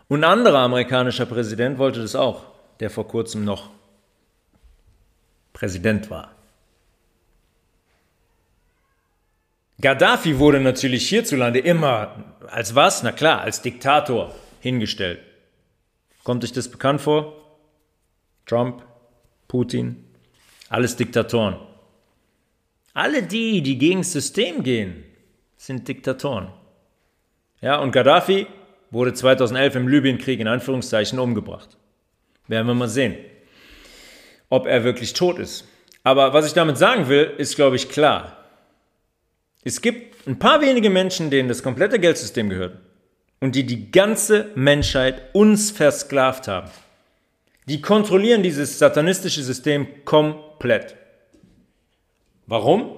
[0.07, 2.45] Und ein anderer amerikanischer Präsident wollte das auch,
[2.79, 3.69] der vor kurzem noch
[5.51, 6.34] Präsident war.
[9.81, 13.03] Gaddafi wurde natürlich hierzulande immer als was?
[13.03, 15.19] Na klar, als Diktator hingestellt.
[16.23, 17.33] Kommt euch das bekannt vor?
[18.45, 18.83] Trump,
[19.47, 20.05] Putin,
[20.69, 21.57] alles Diktatoren.
[22.93, 25.03] Alle die, die gegen das System gehen,
[25.57, 26.49] sind Diktatoren.
[27.61, 28.47] Ja, und Gaddafi
[28.91, 31.77] wurde 2011 im Libyenkrieg in Anführungszeichen umgebracht.
[32.47, 33.15] Werden wir mal sehen
[34.49, 35.67] ob er wirklich tot ist.
[36.03, 38.34] Aber was ich damit sagen will, ist, glaube ich, klar.
[39.67, 42.77] Es gibt ein paar wenige Menschen, denen das komplette Geldsystem gehört
[43.39, 46.69] und die die ganze Menschheit uns versklavt haben.
[47.67, 50.95] Die kontrollieren dieses satanistische System komplett.
[52.45, 52.95] Warum?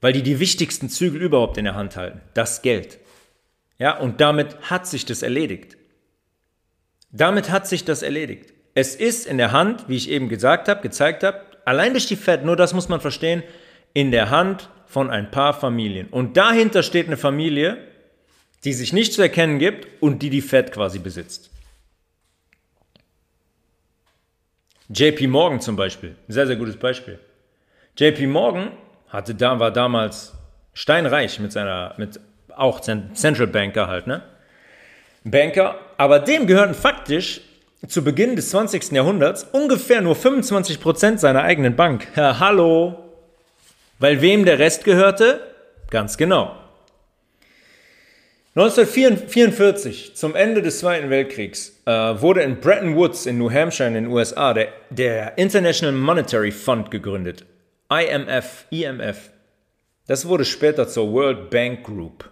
[0.00, 2.22] Weil die die wichtigsten Zügel überhaupt in der Hand halten.
[2.32, 2.98] Das Geld.
[3.78, 5.76] Ja, und damit hat sich das erledigt.
[7.12, 8.54] Damit hat sich das erledigt.
[8.74, 12.16] Es ist in der Hand, wie ich eben gesagt habe, gezeigt habe, allein durch die
[12.16, 13.42] Fed, nur das muss man verstehen,
[13.92, 16.08] in der Hand von ein paar Familien.
[16.08, 17.78] Und dahinter steht eine Familie,
[18.64, 21.50] die sich nicht zu erkennen gibt und die die Fed quasi besitzt.
[24.88, 27.18] JP Morgan zum Beispiel, sehr, sehr gutes Beispiel.
[27.98, 28.72] JP Morgan
[29.08, 30.34] hatte war damals
[30.72, 32.18] steinreich mit seiner, mit
[32.56, 34.22] auch Central Banker halt, ne?
[35.24, 37.42] Banker, aber dem gehörten faktisch
[37.86, 38.92] zu Beginn des 20.
[38.92, 42.08] Jahrhunderts ungefähr nur 25% seiner eigenen Bank.
[42.16, 43.07] Ja, hallo.
[43.98, 45.40] Weil wem der Rest gehörte?
[45.90, 46.54] Ganz genau.
[48.54, 53.94] 1944, zum Ende des Zweiten Weltkriegs, äh, wurde in Bretton Woods in New Hampshire in
[53.94, 57.44] den USA der, der International Monetary Fund gegründet.
[57.88, 59.30] IMF, IMF.
[60.08, 62.28] Das wurde später zur World Bank Group.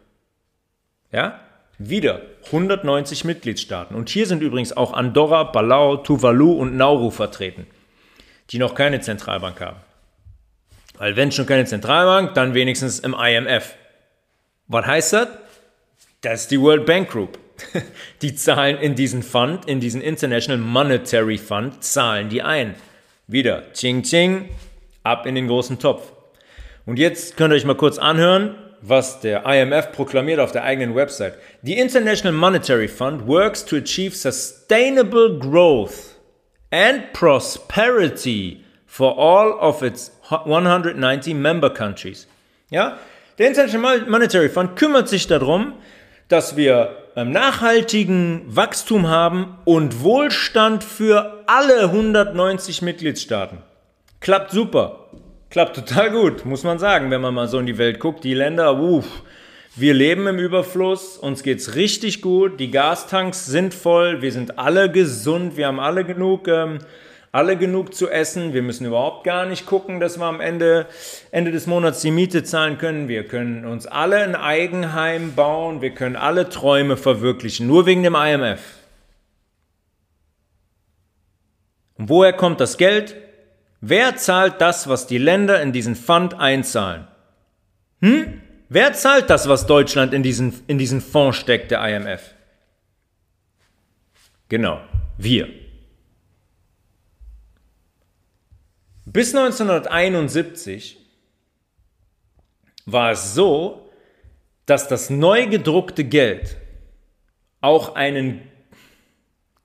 [1.13, 1.41] Ja?
[1.79, 3.95] Wieder 190 Mitgliedstaaten.
[3.95, 7.67] Und hier sind übrigens auch Andorra, Palau, Tuvalu und Nauru vertreten,
[8.51, 9.77] die noch keine Zentralbank haben.
[10.99, 13.75] Weil wenn schon keine Zentralbank, dann wenigstens im IMF.
[14.69, 15.29] Was heißt das?
[16.23, 17.39] Das ist die World Bank Group.
[18.23, 22.75] Die zahlen in diesen Fund, in diesen International Monetary Fund, zahlen die ein.
[23.29, 24.51] Wieder, ching ching,
[25.03, 26.13] ab in den großen Topf.
[26.85, 30.95] Und jetzt könnt ihr euch mal kurz anhören, was der IMF proklamiert auf der eigenen
[30.95, 31.35] Website.
[31.63, 36.17] The International Monetary Fund works to achieve sustainable growth
[36.71, 42.29] and prosperity for all of its 190 member countries.
[42.71, 42.99] Ja?
[43.39, 45.75] Der International Monetary Fund kümmert sich darum,
[46.29, 53.59] dass wir nachhaltigen Wachstum haben und Wohlstand für alle 190 Mitgliedstaaten.
[54.21, 55.09] Klappt super.
[55.51, 58.25] Klappt total gut, muss man sagen, wenn man mal so in die Welt guckt.
[58.25, 59.07] Die Länder, uff,
[59.79, 64.91] Wir leben im Überfluss, uns geht's richtig gut, die Gastanks sind voll, wir sind alle
[64.91, 66.79] gesund, wir haben alle genug, ähm,
[67.37, 70.87] alle genug zu essen, wir müssen überhaupt gar nicht gucken, dass wir am Ende,
[71.33, 73.09] Ende des Monats die Miete zahlen können.
[73.09, 78.15] Wir können uns alle ein Eigenheim bauen, wir können alle Träume verwirklichen, nur wegen dem
[78.15, 78.63] IMF.
[81.99, 83.15] Und woher kommt das Geld?
[83.83, 87.07] Wer zahlt das, was die Länder in diesen Fund einzahlen?
[88.01, 88.41] Hm?
[88.71, 92.35] Wer zahlt das, was Deutschland in diesen, in diesen Fonds steckt, der IMF?
[94.49, 94.81] Genau,
[95.19, 95.66] wir.
[99.17, 100.99] Bis 1971
[102.85, 103.89] war es so,
[104.67, 106.59] dass das neu gedruckte Geld
[107.63, 108.43] auch einen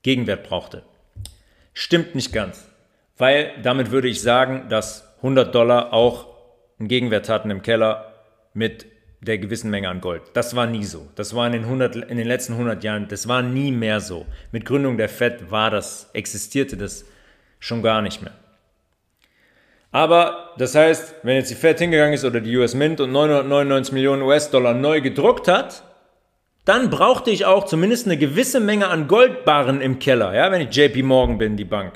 [0.03, 0.83] Gegenwert brauchte.
[1.73, 2.65] Stimmt nicht ganz,
[3.17, 6.27] weil damit würde ich sagen, dass 100 Dollar auch
[6.79, 8.23] einen Gegenwert hatten im Keller
[8.53, 8.85] mit
[9.19, 10.21] der gewissen Menge an Gold.
[10.31, 11.09] Das war nie so.
[11.15, 14.25] Das war in den, 100, in den letzten 100 Jahren, das war nie mehr so.
[14.53, 17.03] Mit Gründung der Fed war das, existierte das
[17.59, 18.31] schon gar nicht mehr.
[19.91, 23.93] Aber das heißt, wenn jetzt die Fed hingegangen ist oder die US Mint und 999
[23.93, 25.83] Millionen US-Dollar neu gedruckt hat,
[26.65, 30.75] dann brauchte ich auch zumindest eine gewisse Menge an Goldbarren im Keller, ja, wenn ich
[30.75, 31.93] JP Morgan bin, die Bank.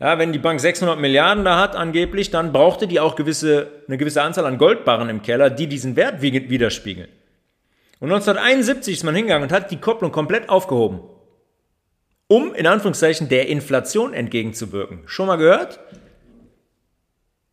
[0.00, 3.96] Ja, wenn die Bank 600 Milliarden da hat angeblich, dann brauchte die auch gewisse, eine
[3.96, 7.08] gewisse Anzahl an Goldbarren im Keller, die diesen Wert widerspiegeln.
[8.00, 11.02] Und 1971 ist man hingegangen und hat die Kopplung komplett aufgehoben,
[12.26, 15.02] um in Anführungszeichen der Inflation entgegenzuwirken.
[15.06, 15.78] Schon mal gehört?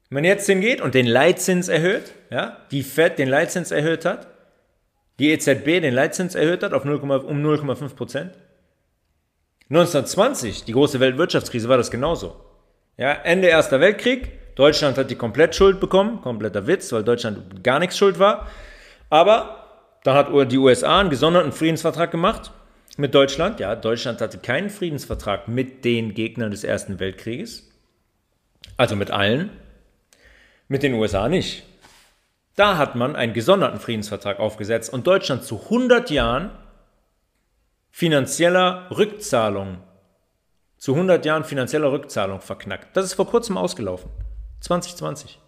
[0.10, 4.28] Wenn man jetzt hingeht und den Leitzins erhöht, ja, die Fed den Leitzins erhöht hat,
[5.20, 8.34] die EZB den Leitzins erhöht hat auf 0, um 0,5 Prozent,
[9.70, 12.43] 1920, die große Weltwirtschaftskrise, war das genauso.
[12.97, 17.97] Ja, Ende Erster Weltkrieg, Deutschland hat die Komplettschuld bekommen, kompletter Witz, weil Deutschland gar nichts
[17.97, 18.47] schuld war.
[19.12, 19.68] Aber
[20.03, 22.51] dann hat die USA einen gesonderten Friedensvertrag gemacht
[22.97, 23.60] mit Deutschland.
[23.60, 27.70] Ja, Deutschland hatte keinen Friedensvertrag mit den Gegnern des Ersten Weltkrieges,
[28.76, 29.51] also mit allen,
[30.70, 31.63] mit den USA nicht.
[32.55, 36.51] Da hat man einen gesonderten Friedensvertrag aufgesetzt und Deutschland zu 100 Jahren
[37.91, 39.80] finanzieller Rückzahlung,
[40.78, 42.95] zu 100 Jahren finanzieller Rückzahlung verknackt.
[42.95, 44.09] Das ist vor kurzem ausgelaufen.
[44.61, 45.39] 2020.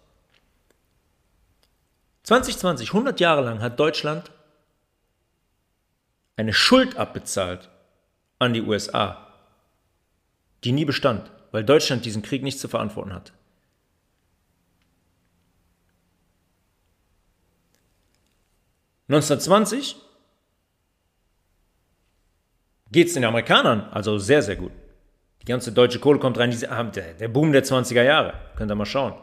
[2.24, 4.30] 2020, 100 Jahre lang hat Deutschland
[6.36, 7.68] eine Schuld abbezahlt
[8.38, 9.28] an die USA,
[10.64, 13.32] die nie bestand, weil Deutschland diesen Krieg nicht zu verantworten hat.
[19.12, 19.96] ...1920
[22.90, 24.72] geht es den Amerikanern also sehr, sehr gut.
[25.42, 26.50] Die ganze deutsche Kohle kommt rein,
[27.20, 28.34] der Boom der 20er Jahre.
[28.56, 29.14] Könnt ihr mal schauen.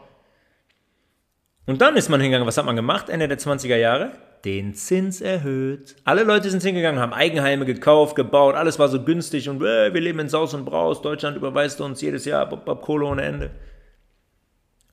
[1.66, 4.12] Und dann ist man hingegangen, was hat man gemacht Ende der 20er Jahre?
[4.44, 5.96] Den Zins erhöht.
[6.04, 10.00] Alle Leute sind hingegangen, haben Eigenheime gekauft, gebaut, alles war so günstig und äh, wir
[10.00, 12.40] leben in Saus und Braus, Deutschland überweist uns jedes Jahr
[12.80, 13.50] Kohle ohne Ende.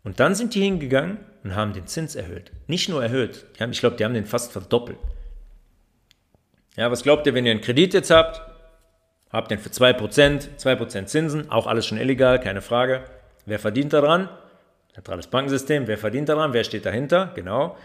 [0.07, 2.53] Und dann sind die hingegangen und haben den Zins erhöht.
[2.67, 4.97] Nicht nur erhöht, haben, ich glaube, die haben den fast verdoppelt.
[6.77, 8.41] Ja, was glaubt ihr, wenn ihr einen Kredit jetzt habt?
[9.33, 13.03] Habt den für 2%, 2% Zinsen, auch alles schon illegal, keine Frage.
[13.45, 14.29] Wer verdient daran?
[14.93, 16.53] Zentrales Bankensystem, wer verdient daran?
[16.53, 17.33] Wer steht dahinter?
[17.35, 17.75] Genau.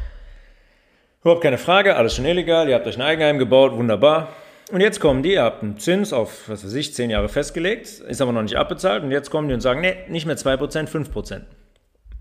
[1.23, 4.29] Überhaupt keine Frage, alles schon illegal, ihr habt euch ein Eigenheim gebaut, wunderbar.
[4.71, 7.89] Und jetzt kommen die, ihr habt einen Zins auf, was weiß ich, 10 Jahre festgelegt,
[7.89, 10.89] ist aber noch nicht abbezahlt und jetzt kommen die und sagen, nee, nicht mehr 2%,
[10.89, 11.43] 5%.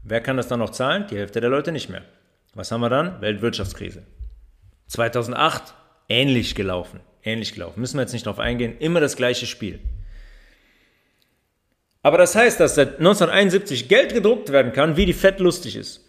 [0.04, 1.06] Wer kann das dann noch zahlen?
[1.10, 2.04] Die Hälfte der Leute nicht mehr.
[2.54, 3.22] Was haben wir dann?
[3.22, 4.04] Weltwirtschaftskrise.
[4.88, 5.74] 2008
[6.10, 7.80] ähnlich gelaufen ähnlich gelaufen.
[7.80, 8.78] Müssen wir jetzt nicht darauf eingehen.
[8.80, 9.80] Immer das gleiche Spiel.
[12.04, 16.06] Aber das heißt, dass seit 1971 Geld gedruckt werden kann, wie die Fett lustig ist.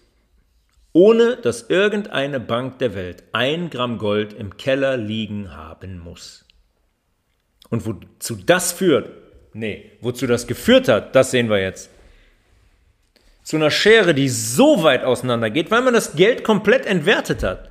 [0.95, 6.47] Ohne dass irgendeine Bank der Welt ein Gramm Gold im Keller liegen haben muss.
[7.71, 9.11] Und wozu das führt,
[9.55, 11.91] nee, wozu das geführt hat, das sehen wir jetzt.
[13.43, 17.71] Zu einer Schere, die so weit auseinander geht, weil man das Geld komplett entwertet hat.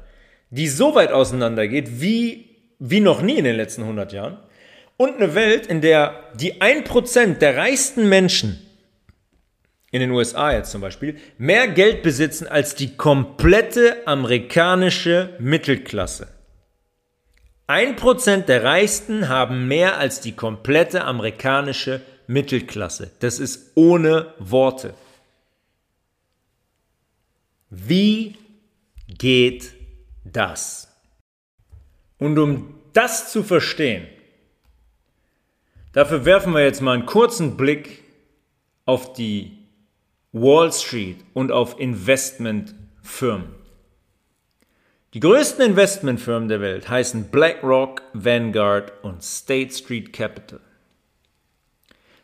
[0.49, 2.51] Die so weit auseinander geht, wie
[2.82, 4.38] wie noch nie in den letzten 100 Jahren.
[4.97, 8.59] Und eine Welt, in der die 1% der reichsten Menschen,
[9.91, 16.28] in den USA jetzt zum Beispiel, mehr Geld besitzen als die komplette amerikanische Mittelklasse.
[17.67, 23.11] 1% der Reichsten haben mehr als die komplette amerikanische Mittelklasse.
[23.19, 24.93] Das ist ohne Worte.
[27.74, 28.36] Wie
[29.07, 29.74] geht
[30.26, 30.93] das?
[32.17, 34.05] Und um das zu verstehen,
[35.93, 38.03] dafür werfen wir jetzt mal einen kurzen Blick
[38.86, 39.57] auf die
[40.34, 43.55] Wall Street und auf Investmentfirmen.
[45.13, 50.59] Die größten Investmentfirmen der Welt heißen BlackRock, Vanguard und State Street Capital.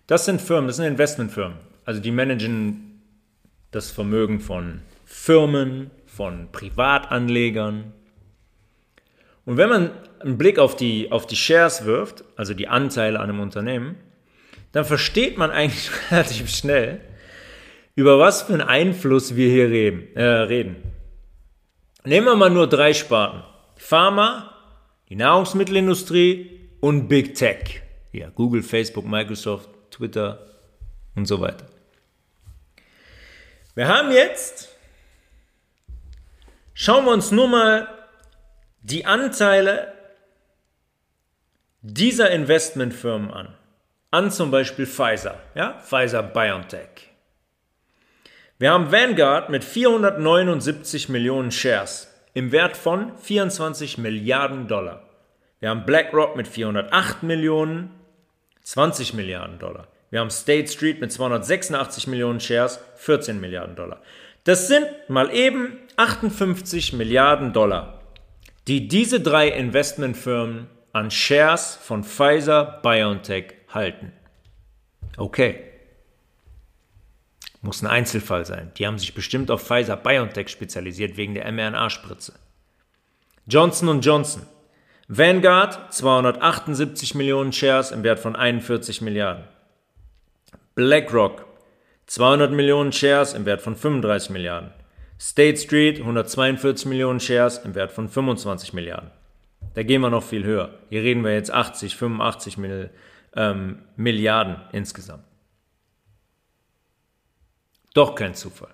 [0.08, 1.58] Das sind Firmen, das sind Investmentfirmen.
[1.86, 3.02] Also die managen
[3.72, 7.94] das Vermögen von Firmen, von Privatanlegern.
[9.46, 13.30] Und wenn man einen Blick auf die, auf die Shares wirft, also die Anteile an
[13.30, 13.96] einem Unternehmen,
[14.74, 17.00] dann versteht man eigentlich relativ schnell,
[17.96, 20.16] über was für einen Einfluss wir hier reden.
[20.16, 20.76] Äh, reden.
[22.04, 23.44] Nehmen wir mal nur drei Sparten.
[23.78, 24.54] Pharma,
[25.10, 27.82] die Nahrungsmittelindustrie und Big Tech.
[28.12, 30.46] Ja, Google, Facebook, Microsoft, Twitter
[31.16, 31.66] und so weiter.
[33.76, 34.77] Wir haben jetzt,
[36.78, 37.88] schauen wir uns nur mal
[38.82, 39.94] die Anteile
[41.82, 43.54] dieser Investmentfirmen an.
[44.12, 47.10] An zum Beispiel Pfizer, ja, Pfizer BioNTech.
[48.60, 55.04] Wir haben Vanguard mit 479 Millionen Shares im Wert von 24 Milliarden Dollar.
[55.60, 57.90] Wir haben BlackRock mit 408 Millionen,
[58.64, 59.88] 20 Milliarden Dollar.
[60.10, 64.02] Wir haben State Street mit 286 Millionen Shares, 14 Milliarden Dollar.
[64.48, 68.00] Das sind mal eben 58 Milliarden Dollar,
[68.70, 74.14] die diese drei Investmentfirmen an Shares von Pfizer BioNTech halten.
[75.18, 75.66] Okay.
[77.62, 78.72] Muss ein Einzelfall sein.
[78.78, 82.32] Die haben sich bestimmt auf Pfizer BioNTech spezialisiert wegen der mRNA-Spritze.
[83.48, 84.44] Johnson Johnson.
[85.10, 89.44] Vanguard 278 Millionen Shares im Wert von 41 Milliarden.
[90.74, 91.47] BlackRock
[92.08, 94.72] 200 Millionen Shares im Wert von 35 Milliarden.
[95.20, 99.12] State Street 142 Millionen Shares im Wert von 25 Milliarden.
[99.74, 100.74] Da gehen wir noch viel höher.
[100.90, 102.90] Hier reden wir jetzt 80, 85 Milliarden
[103.38, 105.24] ähm, Milliarden insgesamt.
[107.94, 108.74] Doch kein Zufall.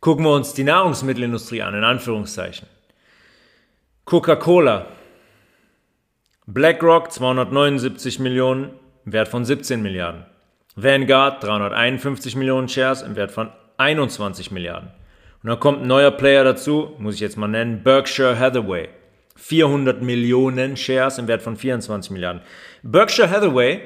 [0.00, 2.68] Gucken wir uns die Nahrungsmittelindustrie an, in Anführungszeichen.
[4.04, 4.86] Coca-Cola.
[6.46, 8.72] BlackRock 279 Millionen
[9.04, 10.24] im Wert von 17 Milliarden.
[10.80, 14.90] Vanguard 351 Millionen Shares im Wert von 21 Milliarden.
[15.42, 18.88] Und dann kommt ein neuer Player dazu, muss ich jetzt mal nennen, Berkshire Hathaway
[19.36, 22.42] 400 Millionen Shares im Wert von 24 Milliarden.
[22.82, 23.80] Berkshire Hathaway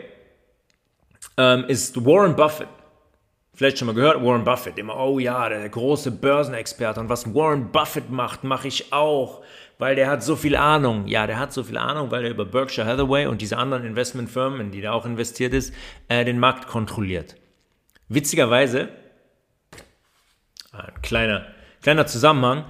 [1.39, 2.69] ähm, ist Warren Buffett.
[3.55, 4.79] Vielleicht schon mal gehört, Warren Buffett.
[4.79, 7.01] Immer, oh ja, der große Börsenexperte.
[7.01, 9.43] Und was Warren Buffett macht, mache ich auch,
[9.79, 11.07] weil der hat so viel Ahnung.
[11.07, 14.61] Ja, der hat so viel Ahnung, weil er über Berkshire Hathaway und diese anderen Investmentfirmen,
[14.61, 15.75] in die er auch investiert ist,
[16.09, 17.37] äh, den Markt kontrolliert.
[18.09, 18.89] Witzigerweise,
[20.73, 21.47] ein kleiner,
[21.83, 22.65] kleiner Zusammenhang,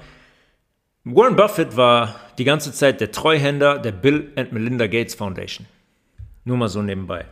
[1.04, 5.66] Warren Buffett war die ganze Zeit der Treuhänder der Bill and Melinda Gates Foundation.
[6.44, 7.26] Nur mal so nebenbei.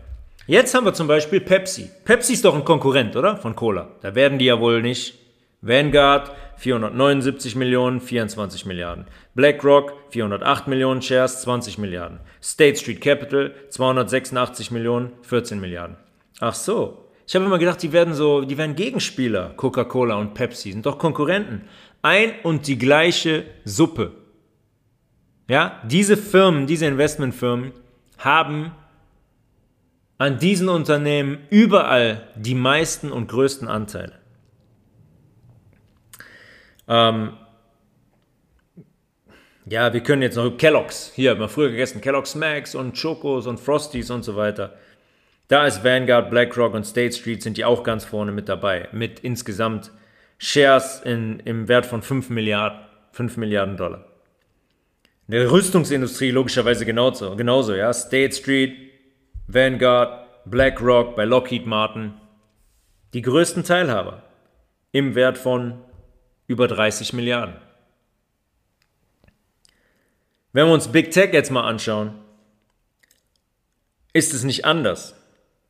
[0.49, 1.89] Jetzt haben wir zum Beispiel Pepsi.
[2.05, 3.37] Pepsi ist doch ein Konkurrent, oder?
[3.37, 3.89] Von Cola.
[4.01, 5.20] Da werden die ja wohl nicht.
[5.63, 9.07] Vanguard 479 Millionen, 24 Milliarden.
[9.35, 12.21] BlackRock 408 Millionen Shares, 20 Milliarden.
[12.43, 15.97] State Street Capital 286 Millionen, 14 Milliarden.
[16.41, 17.07] Ach so.
[17.27, 20.99] Ich habe immer gedacht, die werden so, die werden Gegenspieler, Coca-Cola und Pepsi, sind doch
[20.99, 21.63] Konkurrenten
[22.03, 24.13] ein und die gleiche Suppe.
[25.49, 27.73] Ja, diese Firmen, diese Investmentfirmen
[28.19, 28.73] haben
[30.19, 34.20] an diesen Unternehmen überall die meisten und größten Anteile.
[36.91, 37.34] Ähm,
[39.66, 43.47] ja, wir können jetzt noch Kellogg's, hier, haben wir früher gegessen, Kellogg's Max und Chocos
[43.47, 44.74] und Frosties und so weiter.
[45.47, 49.20] Da ist Vanguard, BlackRock und State Street sind die auch ganz vorne mit dabei, mit
[49.20, 49.93] insgesamt
[50.38, 52.80] Shares in, im Wert von 5 Milliarden,
[53.12, 54.05] 5 Milliarden Dollar.
[55.28, 57.93] In der Rüstungsindustrie logischerweise genauso, genauso, ja.
[57.93, 58.76] State Street,
[59.47, 62.14] Vanguard, BlackRock, bei Lockheed Martin.
[63.14, 64.24] Die größten Teilhaber
[64.91, 65.78] im Wert von
[66.51, 67.55] über 30 Milliarden.
[70.53, 72.18] Wenn wir uns Big Tech jetzt mal anschauen,
[74.12, 75.14] ist es nicht anders.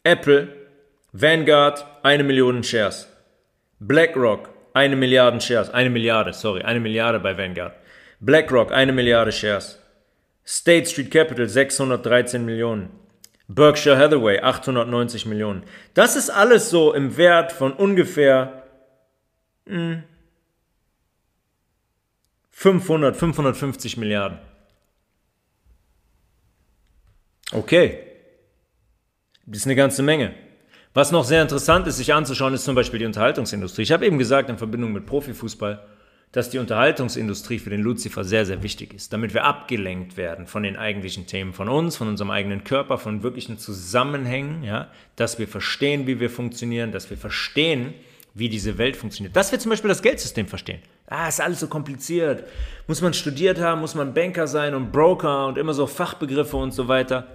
[0.05, 0.49] Apple,
[1.13, 3.09] Vanguard, eine Million Shares.
[3.79, 7.75] BlackRock, eine Milliarde Shares, eine Milliarde, sorry, eine Milliarde bei Vanguard.
[8.21, 9.79] BlackRock, eine Milliarde Shares.
[10.47, 12.89] State Street Capital, 613 Millionen.
[13.49, 15.63] Berkshire Hathaway, 890 Millionen.
[15.93, 18.63] Das ist alles so im Wert von ungefähr
[19.67, 20.05] mh,
[22.61, 24.37] 500, 550 Milliarden.
[27.53, 28.01] Okay.
[29.47, 30.35] Das ist eine ganze Menge.
[30.93, 33.81] Was noch sehr interessant ist, sich anzuschauen, ist zum Beispiel die Unterhaltungsindustrie.
[33.81, 35.83] Ich habe eben gesagt, in Verbindung mit Profifußball,
[36.33, 40.63] dass die Unterhaltungsindustrie für den Lucifer sehr, sehr wichtig ist, damit wir abgelenkt werden von
[40.63, 45.49] den eigentlichen Themen von uns, von unserem eigenen Körper, von wirklichen Zusammenhängen, ja, dass wir
[45.49, 47.95] verstehen, wie wir funktionieren, dass wir verstehen,
[48.35, 49.35] wie diese Welt funktioniert.
[49.35, 50.81] Dass wir zum Beispiel das Geldsystem verstehen.
[51.11, 52.45] Ah, ist alles so kompliziert.
[52.87, 56.73] Muss man studiert haben, muss man Banker sein und Broker und immer so Fachbegriffe und
[56.73, 57.27] so weiter.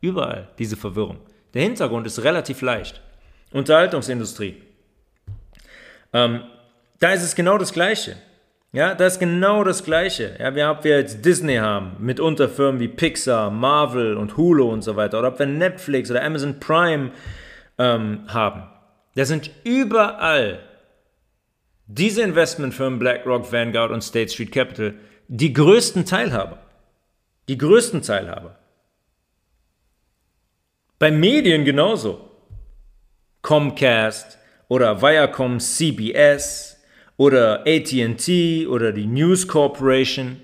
[0.00, 1.18] Überall diese Verwirrung.
[1.52, 3.02] Der Hintergrund ist relativ leicht.
[3.52, 4.62] Unterhaltungsindustrie.
[6.12, 6.42] Ähm,
[7.00, 8.16] da ist es genau das Gleiche.
[8.70, 10.36] Ja, da ist genau das Gleiche.
[10.38, 14.82] Ja, wir, ob wir jetzt Disney haben, mit Unterfirmen wie Pixar, Marvel und Hulu und
[14.82, 17.10] so weiter, oder ob wir Netflix oder Amazon Prime
[17.78, 18.64] ähm, haben.
[19.16, 20.60] Da sind überall
[21.86, 24.94] diese Investmentfirmen BlackRock, Vanguard und State Street Capital
[25.28, 26.58] die größten Teilhaber.
[27.48, 28.58] Die größten Teilhaber.
[30.98, 32.30] Bei Medien genauso.
[33.42, 36.82] Comcast oder Viacom CBS
[37.16, 40.40] oder ATT oder die News Corporation.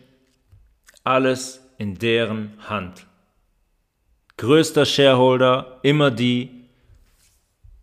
[1.05, 3.07] Alles in deren Hand.
[4.37, 6.51] Größter Shareholder, immer die.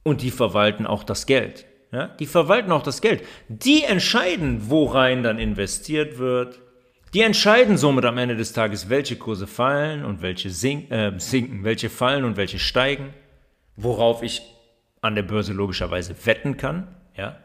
[0.03, 1.66] Und die verwalten auch das Geld.
[1.98, 2.10] Ja?
[2.20, 3.24] Die verwalten auch das Geld.
[3.48, 6.60] Die entscheiden, worein dann investiert wird.
[7.16, 11.64] Die entscheiden somit am Ende des Tages, welche Kurse fallen und welche sink, äh, sinken,
[11.64, 13.16] welche fallen und welche steigen,
[13.76, 14.43] worauf ich
[15.02, 16.88] an der Börse logischerweise wetten kann.
[17.16, 17.38] Ja?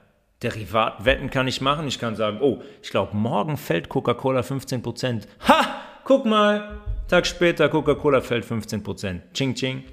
[0.42, 1.88] Derivatwetten kann ich machen.
[1.88, 5.22] Ich kann sagen, oh, ich glaube, morgen fällt Coca-Cola 15%.
[5.48, 5.80] Ha!
[6.04, 6.78] Guck mal!
[7.08, 9.32] Tag später, Coca-Cola fällt 15%.
[9.32, 9.84] Ching, ching.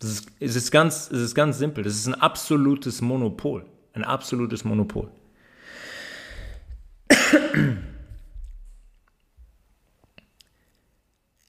[0.00, 1.84] Das ist, es, ist ganz, es ist ganz simpel.
[1.84, 3.66] Das ist ein absolutes Monopol.
[3.92, 5.10] Ein absolutes Monopol.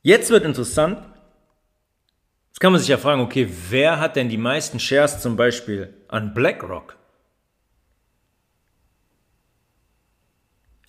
[0.01, 0.99] Jetzt wird interessant.
[2.49, 5.93] Jetzt kann man sich ja fragen, okay, wer hat denn die meisten Shares zum Beispiel
[6.09, 6.97] an BlackRock?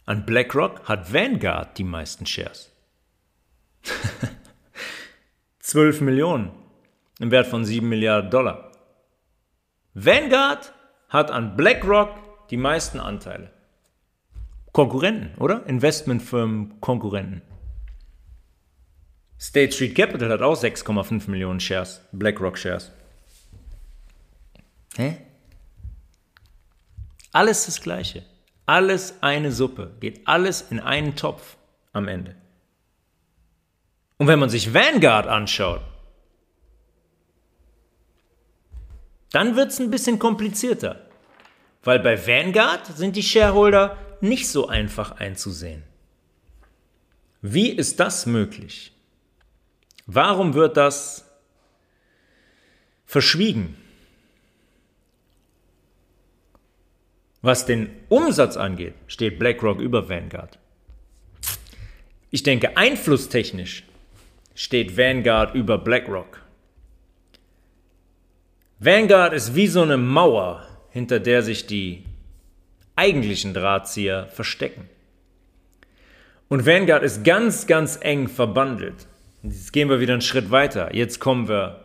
[0.04, 2.72] An BlackRock hat Vanguard die meisten Shares.
[5.60, 6.61] 12 Millionen
[7.22, 8.72] im Wert von 7 Milliarden Dollar.
[9.94, 10.72] Vanguard
[11.08, 13.52] hat an BlackRock die meisten Anteile.
[14.72, 15.64] Konkurrenten, oder?
[15.66, 17.42] Investmentfirmen, Konkurrenten.
[19.38, 22.90] State Street Capital hat auch 6,5 Millionen Shares, BlackRock Shares.
[24.96, 25.18] Hä?
[27.30, 28.24] Alles das Gleiche.
[28.66, 29.94] Alles eine Suppe.
[30.00, 31.56] Geht alles in einen Topf
[31.92, 32.34] am Ende.
[34.18, 35.82] Und wenn man sich Vanguard anschaut,
[39.32, 41.06] Dann wird es ein bisschen komplizierter,
[41.82, 45.82] weil bei Vanguard sind die Shareholder nicht so einfach einzusehen.
[47.40, 48.92] Wie ist das möglich?
[50.06, 51.28] Warum wird das
[53.04, 53.76] verschwiegen?
[57.40, 60.58] Was den Umsatz angeht, steht BlackRock über Vanguard.
[62.30, 63.82] Ich denke, einflusstechnisch
[64.54, 66.41] steht Vanguard über BlackRock.
[68.84, 72.02] Vanguard ist wie so eine Mauer, hinter der sich die
[72.96, 74.88] eigentlichen Drahtzieher verstecken.
[76.48, 79.06] Und Vanguard ist ganz, ganz eng verbandelt.
[79.44, 80.92] Jetzt gehen wir wieder einen Schritt weiter.
[80.96, 81.84] Jetzt kommen wir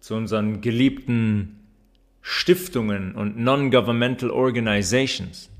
[0.00, 1.60] zu unseren geliebten
[2.22, 5.50] Stiftungen und Non-Governmental Organizations.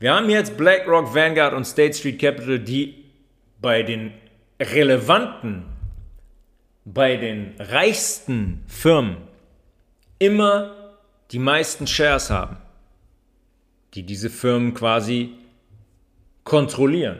[0.00, 2.96] Wir haben jetzt BlackRock, Vanguard und State Street Capital, die
[3.60, 4.12] bei den
[4.60, 5.77] relevanten
[6.94, 9.18] bei den reichsten Firmen
[10.18, 10.94] immer
[11.30, 12.56] die meisten Shares haben,
[13.94, 15.34] die diese Firmen quasi
[16.44, 17.18] kontrollieren,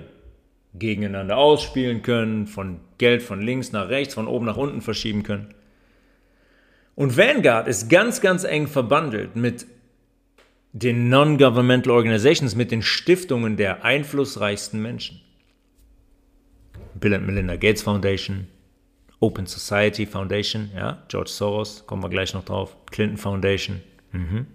[0.74, 5.54] gegeneinander ausspielen können, von Geld von links nach rechts, von oben nach unten verschieben können.
[6.94, 9.66] Und Vanguard ist ganz, ganz eng verbandelt mit
[10.72, 15.20] den Non-Governmental Organizations, mit den Stiftungen der einflussreichsten Menschen.
[16.94, 18.48] Bill and Melinda Gates Foundation,
[19.20, 23.80] Open Society Foundation, ja, George Soros, kommen wir gleich noch drauf, Clinton Foundation.
[24.12, 24.46] Mhm.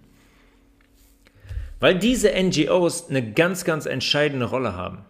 [1.80, 5.04] Weil diese NGOs eine ganz, ganz entscheidende Rolle haben.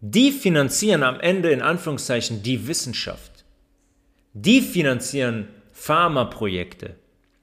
[0.00, 3.44] Die finanzieren am Ende in Anführungszeichen die Wissenschaft.
[4.32, 6.96] Die finanzieren Pharmaprojekte,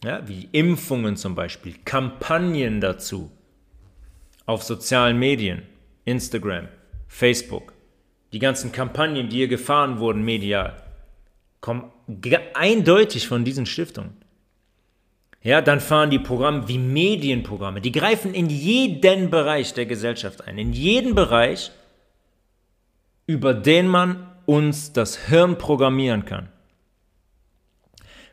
[0.04, 3.32] ja, wie Impfungen zum Beispiel, Kampagnen dazu
[4.46, 5.62] auf sozialen Medien,
[6.04, 6.68] Instagram,
[7.08, 7.74] Facebook.
[8.32, 10.82] Die ganzen Kampagnen, die hier gefahren wurden medial,
[11.62, 11.92] kommen
[12.54, 14.14] eindeutig von diesen Stiftungen.
[15.42, 17.82] Ja, dann fahren die Programme wie Medienprogramme.
[17.82, 20.58] Die greifen in jeden Bereich der Gesellschaft ein.
[20.58, 21.72] In jeden Bereich,
[23.26, 26.50] über den man uns das Hirn programmieren kann.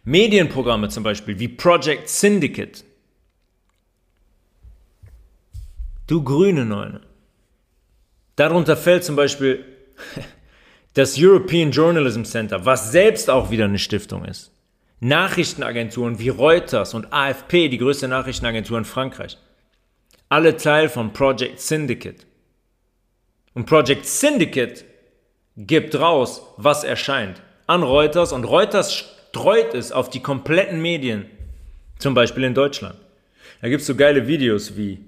[0.03, 2.85] Medienprogramme zum Beispiel wie Project Syndicate.
[6.07, 7.01] Du grüne Neune.
[8.37, 9.76] Darunter fällt zum Beispiel
[10.95, 14.53] das European Journalism Center, was selbst auch wieder eine Stiftung ist.
[15.01, 19.37] Nachrichtenagenturen wie Reuters und AFP, die größte Nachrichtenagentur in Frankreich,
[20.29, 22.27] Alle Teil von Project Syndicate.
[23.55, 24.85] Und Project Syndicate
[25.57, 31.27] gibt raus, was erscheint an Reuters und Reuters streut es auf die kompletten Medien,
[31.99, 32.97] zum Beispiel in Deutschland.
[33.61, 35.05] Da gibt es so geile Videos wie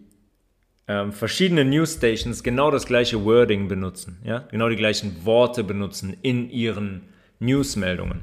[0.89, 6.51] ähm, verschiedene Newsstations genau das gleiche Wording benutzen, ja, genau die gleichen Worte benutzen in
[6.51, 7.03] ihren
[7.39, 8.23] Newsmeldungen.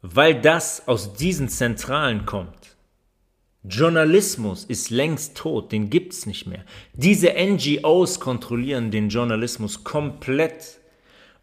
[0.00, 2.76] Weil das aus diesen Zentralen kommt.
[3.66, 6.64] Journalismus ist längst tot, den gibt's nicht mehr.
[6.92, 10.80] Diese NGOs kontrollieren den Journalismus komplett.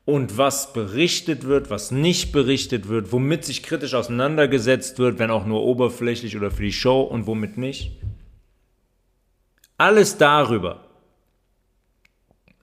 [0.05, 5.45] Und was berichtet wird, was nicht berichtet wird, womit sich kritisch auseinandergesetzt wird, wenn auch
[5.45, 8.00] nur oberflächlich oder für die Show und womit nicht.
[9.81, 10.79] Alles darüber.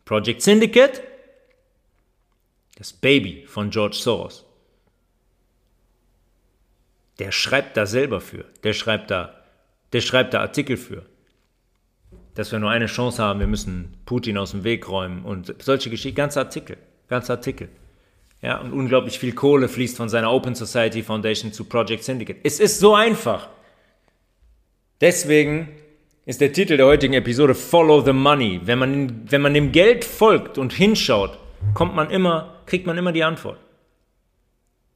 [0.05, 1.03] Project Syndicate,
[2.77, 4.45] das Baby von George Soros.
[7.19, 8.45] Der schreibt da selber für.
[8.63, 9.35] Der schreibt da,
[9.93, 11.07] der schreibt da Artikel für.
[12.37, 15.91] Dass wir nur eine Chance haben, wir müssen Putin aus dem Weg räumen und solche
[15.91, 16.77] Geschichten, ganze Artikel,
[17.09, 17.69] ganze Artikel.
[18.43, 22.39] Ja, und unglaublich viel Kohle fließt von seiner Open Society Foundation zu Project Syndicate.
[22.45, 23.49] Es ist so einfach.
[25.01, 25.71] Deswegen
[26.29, 28.61] ist der Titel der heutigen Episode Follow the Money.
[28.63, 31.39] Wenn man, wenn man dem Geld folgt und hinschaut,
[31.73, 33.59] kommt man immer, kriegt man immer die Antwort.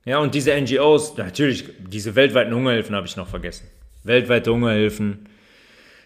[0.04, 3.66] Ja, und diese NGOs, natürlich, diese weltweiten Hungerhilfen habe ich noch vergessen.
[4.04, 5.26] Weltweite Hungerhilfen,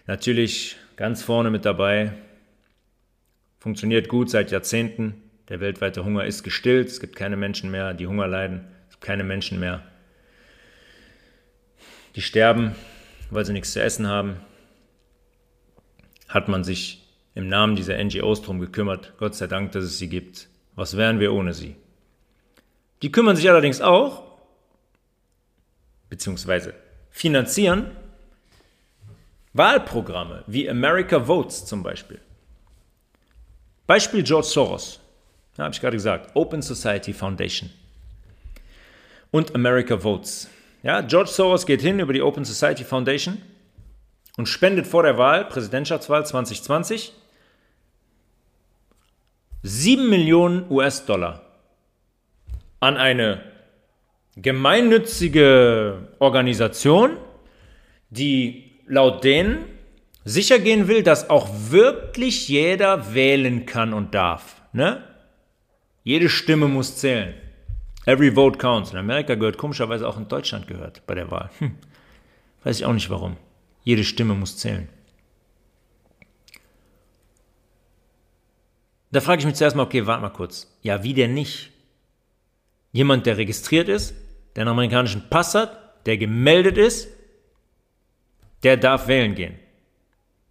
[0.05, 2.13] natürlich ganz vorne mit dabei.
[3.59, 5.21] Funktioniert gut seit Jahrzehnten.
[5.49, 6.87] Der weltweite Hunger ist gestillt.
[6.87, 8.65] Es gibt keine Menschen mehr, die Hunger leiden.
[8.87, 9.83] Es gibt keine Menschen mehr,
[12.15, 12.75] die sterben,
[13.29, 14.37] weil sie nichts zu essen haben
[16.27, 19.13] hat man sich im Namen dieser NGOs darum gekümmert.
[19.17, 20.49] Gott sei Dank, dass es sie gibt.
[20.75, 21.75] Was wären wir ohne sie?
[23.01, 24.23] Die kümmern sich allerdings auch,
[26.09, 26.73] beziehungsweise
[27.11, 27.91] finanzieren
[29.53, 32.19] Wahlprogramme wie America Votes zum Beispiel.
[33.87, 34.99] Beispiel George Soros,
[35.57, 37.69] ja, habe ich gerade gesagt, Open Society Foundation
[39.31, 40.49] und America Votes.
[40.83, 43.41] Ja, George Soros geht hin über die Open Society Foundation
[44.37, 47.13] und spendet vor der Wahl, Präsidentschaftswahl 2020,
[49.63, 51.41] 7 Millionen US-Dollar
[52.79, 53.41] an eine
[54.35, 57.17] gemeinnützige Organisation,
[58.09, 59.65] die laut denen
[60.23, 64.61] sicher gehen will, dass auch wirklich jeder wählen kann und darf.
[64.73, 65.03] Ne?
[66.03, 67.33] Jede Stimme muss zählen.
[68.05, 68.91] Every vote counts.
[68.91, 71.49] In Amerika gehört komischerweise auch in Deutschland gehört bei der Wahl.
[71.59, 71.75] Hm.
[72.63, 73.37] Weiß ich auch nicht warum.
[73.87, 74.89] Jede Stimme muss zählen.
[79.11, 80.77] Da frage ich mich zuerst mal, okay, warte mal kurz.
[80.81, 81.71] Ja, wie denn nicht?
[82.91, 84.13] Jemand, der registriert ist,
[84.53, 87.07] der einen amerikanischen Pass hat, der gemeldet ist,
[88.63, 89.57] der darf wählen gehen.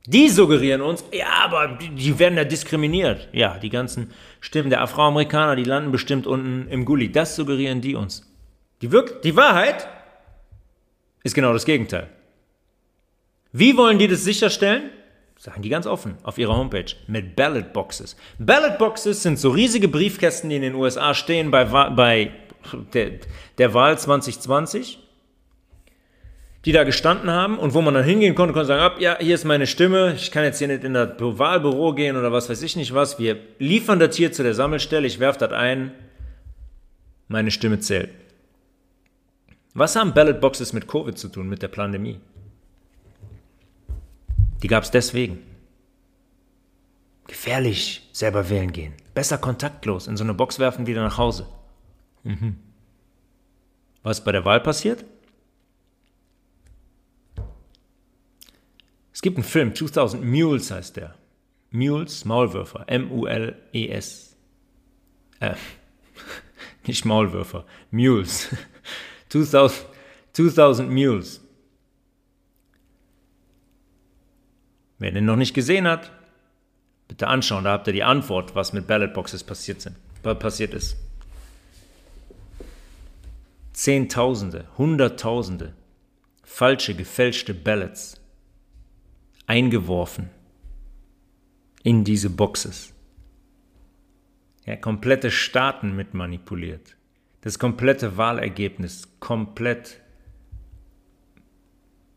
[0.07, 3.29] Die suggerieren uns, ja, aber die werden ja diskriminiert.
[3.33, 7.13] Ja, die ganzen Stimmen der Afroamerikaner, die landen bestimmt unten im Gully.
[7.13, 8.33] Das suggerieren die uns.
[8.81, 9.87] Die, Wirk die Wahrheit
[11.23, 12.16] ist genau das Gegenteil.
[13.59, 14.91] Wie wollen die das sicherstellen?
[15.39, 18.15] Sagen die ganz offen auf ihrer Homepage mit Ballot Boxes.
[18.39, 22.33] Ballot Boxes sind so riesige Briefkästen, die in den USA stehen bei, bei
[22.93, 23.13] der,
[23.57, 24.99] der Wahl 2020,
[26.67, 29.35] die da gestanden haben und wo man dann hingehen konnte und sagen, ab, ja, hier
[29.35, 32.61] ist meine Stimme, ich kann jetzt hier nicht in das Wahlbüro gehen oder was weiß
[32.61, 33.19] ich nicht was.
[33.19, 35.93] Wir liefern das hier zu der Sammelstelle, ich werfe das ein,
[37.29, 38.11] meine Stimme zählt.
[39.73, 42.21] Was haben Ballot Boxes mit Covid zu tun, mit der Pandemie?
[44.63, 45.39] Die gab es deswegen.
[47.27, 48.95] Gefährlich, selber wählen gehen.
[49.15, 51.47] Besser kontaktlos, in so eine Box werfen, wieder nach Hause.
[52.23, 52.57] Mhm.
[54.03, 55.05] Was bei der Wahl passiert?
[59.13, 61.15] Es gibt einen Film, 2000 Mules heißt der.
[61.71, 64.37] Mules, Maulwürfer, M-U-L-E-S.
[65.41, 65.55] Äh,
[66.87, 68.49] nicht Maulwürfer, Mules.
[69.31, 69.87] 2000,
[70.33, 71.41] 2000 Mules.
[74.99, 76.11] Wer den noch nicht gesehen hat,
[77.09, 80.97] bitte anschauen, da habt ihr die Antwort, was mit Ballotboxes passiert, sind, passiert ist.
[83.73, 85.75] Zehntausende, Hunderttausende
[86.47, 88.19] falsche, gefälschte Ballots
[89.47, 90.31] eingeworfen
[91.83, 92.95] in diese Boxes.
[94.65, 96.97] Ja, komplette Staaten mit manipuliert.
[97.43, 100.01] Das komplette Wahlergebnis komplett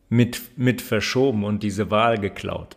[0.09, 2.75] mit, mit verschoben und diese Wahl geklaut.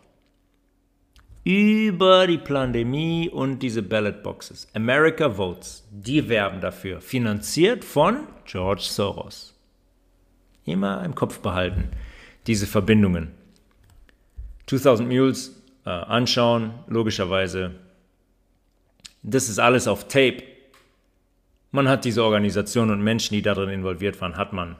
[1.43, 4.67] Über die Pandemie und diese Ballot Boxes.
[4.73, 7.01] America Votes, die werben dafür.
[7.01, 9.53] Finanziert von George Soros.
[10.63, 11.89] Immer im Kopf behalten,
[12.47, 13.31] diese Verbindungen.
[14.67, 17.71] 2000 Mules äh, anschauen, logischerweise.
[19.21, 20.43] Das ist alles auf Tape.
[21.71, 24.77] Man hat diese Organisation und Menschen, die darin involviert waren, hat man,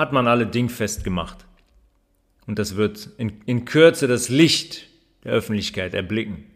[0.00, 1.46] hat man alle dingfest gemacht.
[2.46, 4.88] Und das wird in, in Kürze das Licht
[5.22, 6.46] der Öffentlichkeit erblicken.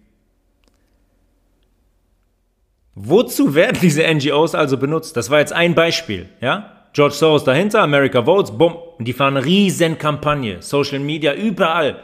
[2.96, 5.16] Wozu werden diese NGOs also benutzt?
[5.16, 6.70] Das war jetzt ein Beispiel, ja?
[6.92, 8.76] George Soros dahinter, America Votes, bumm.
[8.98, 12.00] Und die fahren eine riesen Kampagne, Social Media, überall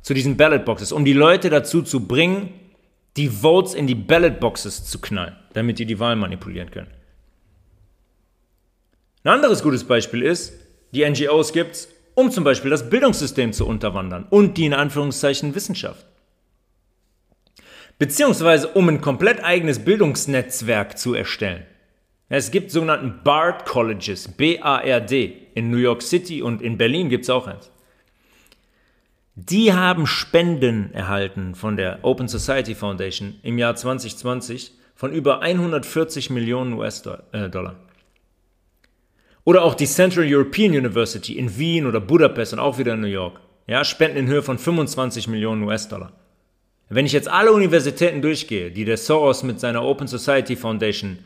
[0.00, 2.54] zu diesen Ballot Boxes, um die Leute dazu zu bringen,
[3.18, 6.90] die Votes in die Ballot Boxes zu knallen, damit die die Wahl manipulieren können.
[9.24, 10.54] Ein anderes gutes Beispiel ist,
[10.92, 15.54] die NGOs gibt es, um zum Beispiel das Bildungssystem zu unterwandern und die in Anführungszeichen
[15.54, 16.06] Wissenschaft.
[17.98, 21.64] Beziehungsweise um ein komplett eigenes Bildungsnetzwerk zu erstellen.
[22.28, 27.30] Es gibt sogenannten BARD Colleges, B-A-R-D, in New York City und in Berlin gibt es
[27.30, 27.70] auch eins.
[29.34, 36.30] Die haben Spenden erhalten von der Open Society Foundation im Jahr 2020 von über 140
[36.30, 37.76] Millionen US-Dollar.
[39.50, 43.08] Oder auch die Central European University in Wien oder Budapest und auch wieder in New
[43.08, 43.40] York.
[43.66, 46.12] Ja, Spenden in Höhe von 25 Millionen US-Dollar.
[46.88, 51.18] Wenn ich jetzt alle Universitäten durchgehe, die der Soros mit seiner Open Society Foundation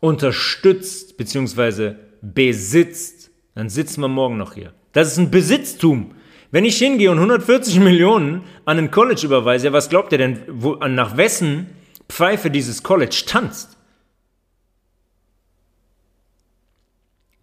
[0.00, 1.94] unterstützt bzw.
[2.20, 4.74] besitzt, dann sitzen wir morgen noch hier.
[4.92, 6.16] Das ist ein Besitztum.
[6.50, 10.74] Wenn ich hingehe und 140 Millionen an ein College überweise, was glaubt ihr denn, wo,
[10.74, 11.70] nach wessen
[12.10, 13.75] Pfeife dieses College tanzt?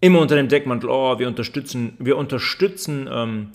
[0.03, 3.51] Immer unter dem Deckmantel, oh, wir unterstützen, wir unterstützen ähm,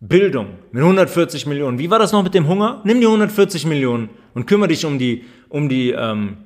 [0.00, 1.78] Bildung mit 140 Millionen.
[1.78, 2.80] Wie war das noch mit dem Hunger?
[2.82, 6.38] Nimm die 140 Millionen und kümmere dich um die, um die ähm,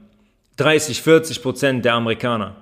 [0.58, 2.54] 30, 40 Prozent der Amerikaner,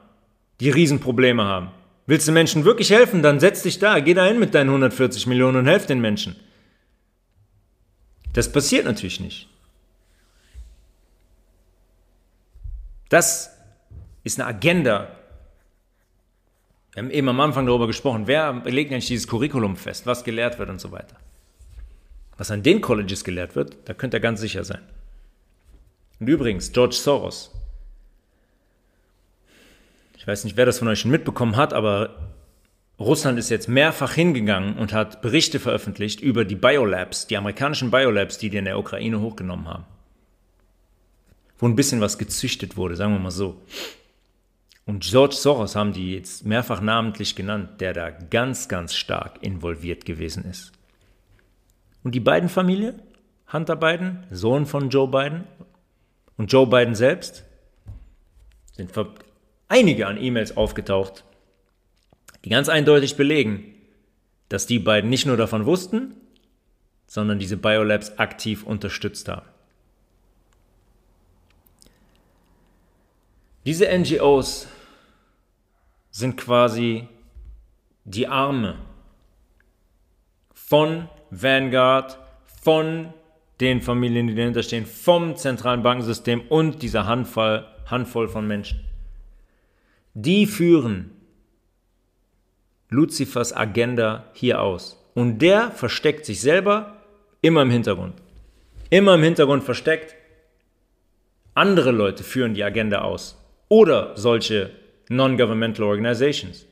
[0.60, 1.72] die Riesenprobleme haben.
[2.06, 5.26] Willst du Menschen wirklich helfen, dann setz dich da, geh da hin mit deinen 140
[5.26, 6.36] Millionen und helf den Menschen.
[8.34, 9.48] Das passiert natürlich nicht.
[13.08, 13.50] Das
[14.22, 15.17] ist eine Agenda.
[16.98, 20.58] Wir haben eben am Anfang darüber gesprochen, wer legt eigentlich dieses Curriculum fest, was gelehrt
[20.58, 21.16] wird und so weiter.
[22.36, 24.82] Was an den Colleges gelehrt wird, da könnt ihr ganz sicher sein.
[26.18, 27.52] Und übrigens, George Soros,
[30.28, 32.34] weiß nicht, wer das von euch schon mitbekommen hat, aber
[33.00, 38.36] Russland ist jetzt mehrfach hingegangen und hat Berichte veröffentlicht über die Biolabs, die amerikanischen Biolabs,
[38.36, 39.84] die die in der Ukraine hochgenommen haben.
[41.58, 43.60] Wo ein bisschen was gezüchtet wurde, sagen wir mal so.
[44.88, 50.06] Und George Soros haben die jetzt mehrfach namentlich genannt, der da ganz, ganz stark involviert
[50.06, 50.72] gewesen ist.
[52.02, 52.94] Und die beiden Familie,
[53.52, 55.44] Hunter Biden, Sohn von Joe Biden
[56.38, 57.44] und Joe Biden selbst,
[58.72, 58.90] sind
[59.68, 61.22] einige an E-Mails aufgetaucht,
[62.46, 63.74] die ganz eindeutig belegen,
[64.48, 66.14] dass die beiden nicht nur davon wussten,
[67.06, 69.46] sondern diese Biolabs aktiv unterstützt haben.
[73.66, 74.66] Diese NGOs
[76.18, 77.06] sind quasi
[78.04, 78.76] die Arme
[80.52, 82.18] von Vanguard,
[82.60, 83.12] von
[83.60, 88.84] den Familien, die dahinter stehen, vom zentralen Bankensystem und dieser Handvoll, Handvoll von Menschen.
[90.14, 91.12] Die führen
[92.90, 95.00] Luzifers Agenda hier aus.
[95.14, 96.96] Und der versteckt sich selber
[97.42, 98.14] immer im Hintergrund.
[98.90, 100.16] Immer im Hintergrund versteckt.
[101.54, 103.36] Andere Leute führen die Agenda aus.
[103.68, 104.70] Oder solche
[105.08, 106.66] Non-Governmental Organizations.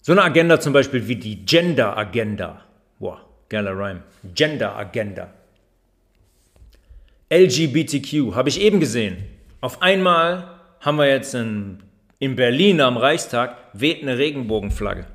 [0.00, 2.62] So eine Agenda zum Beispiel wie die Gender Agenda.
[2.98, 4.02] Boah, geiler Rhyme.
[4.34, 5.32] Gender Agenda.
[7.30, 9.24] LGBTQ, habe ich eben gesehen.
[9.60, 11.82] Auf einmal haben wir jetzt in,
[12.18, 15.06] in Berlin am Reichstag, weht eine Regenbogenflagge.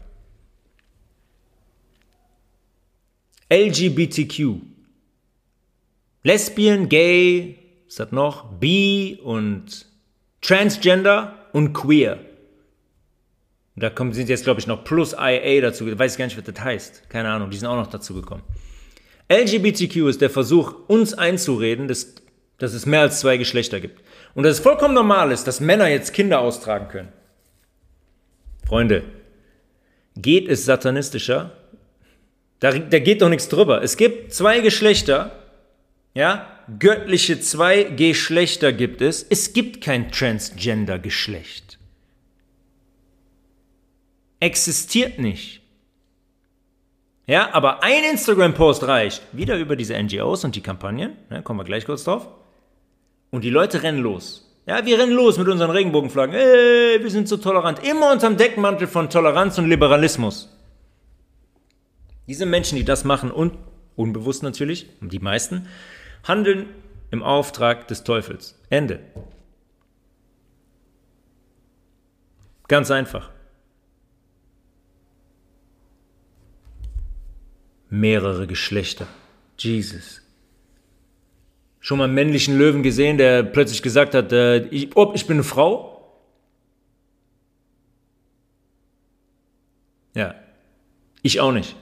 [3.52, 4.56] LGBTQ.
[6.24, 7.58] Lesbian, Gay,
[7.88, 8.52] was hat noch?
[8.60, 9.86] Bi und
[10.42, 12.20] Transgender und Queer.
[13.76, 15.88] Da kommen, sind jetzt, glaube ich, noch plus IA dazu.
[15.88, 17.10] Ich weiß gar nicht, was das heißt.
[17.10, 18.44] Keine Ahnung, die sind auch noch dazu gekommen.
[19.32, 22.16] LGBTQ ist der Versuch, uns einzureden, dass,
[22.58, 24.02] dass es mehr als zwei Geschlechter gibt.
[24.34, 27.10] Und dass es vollkommen normal ist, dass Männer jetzt Kinder austragen können.
[28.68, 29.04] Freunde,
[30.16, 31.52] geht es satanistischer?
[32.60, 33.82] Da, da geht doch nichts drüber.
[33.82, 35.32] Es gibt zwei Geschlechter,
[36.14, 36.48] ja,
[36.80, 39.24] göttliche zwei Geschlechter gibt es.
[39.24, 41.78] Es gibt kein Transgender-Geschlecht.
[44.40, 45.62] Existiert nicht.
[47.28, 49.22] Ja, aber ein Instagram-Post reicht.
[49.34, 51.16] Wieder über diese NGOs und die Kampagnen.
[51.30, 52.28] Ja, kommen wir gleich kurz drauf.
[53.30, 54.50] Und die Leute rennen los.
[54.66, 56.34] Ja, wir rennen los mit unseren Regenbogenflaggen.
[56.34, 57.84] Ey, wir sind so tolerant.
[57.84, 60.50] Immer unterm Deckmantel von Toleranz und Liberalismus.
[62.28, 63.54] Diese Menschen, die das machen und
[63.96, 65.68] unbewusst natürlich, die meisten,
[66.24, 66.68] handeln
[67.12, 68.60] im Auftrag des Teufels.
[68.70, 69.00] Ende.
[72.68, 73.32] Ganz einfach.
[77.90, 79.08] Mehrere Geschlechter.
[79.58, 80.22] Jesus.
[81.80, 85.38] Schon mal einen männlichen Löwen gesehen, der plötzlich gesagt hat, äh, ich, oh, ich bin
[85.38, 85.96] eine Frau?
[90.14, 90.36] Ja,
[91.24, 91.76] ich auch nicht.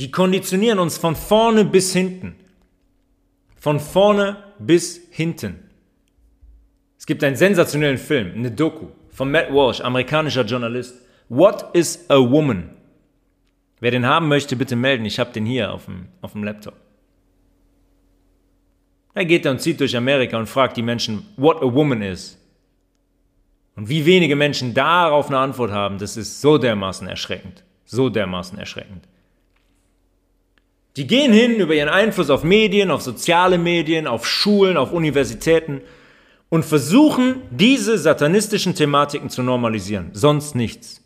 [0.00, 2.34] Die konditionieren uns von vorne bis hinten.
[3.56, 5.60] Von vorne bis hinten.
[6.98, 11.00] Es gibt einen sensationellen Film, eine Doku von Matt Walsh, amerikanischer Journalist.
[11.28, 12.70] What is a Woman?
[13.80, 15.04] Wer den haben möchte, bitte melden.
[15.04, 16.74] Ich habe den hier auf dem, auf dem Laptop.
[19.14, 22.38] Er geht dann, zieht durch Amerika und fragt die Menschen, what a woman is.
[23.76, 27.64] Und wie wenige Menschen darauf eine Antwort haben, das ist so dermaßen erschreckend.
[27.84, 29.06] So dermaßen erschreckend.
[30.96, 35.80] Die gehen hin über ihren Einfluss auf Medien, auf soziale Medien, auf Schulen, auf Universitäten
[36.48, 40.10] und versuchen, diese satanistischen Thematiken zu normalisieren.
[40.12, 41.02] Sonst nichts.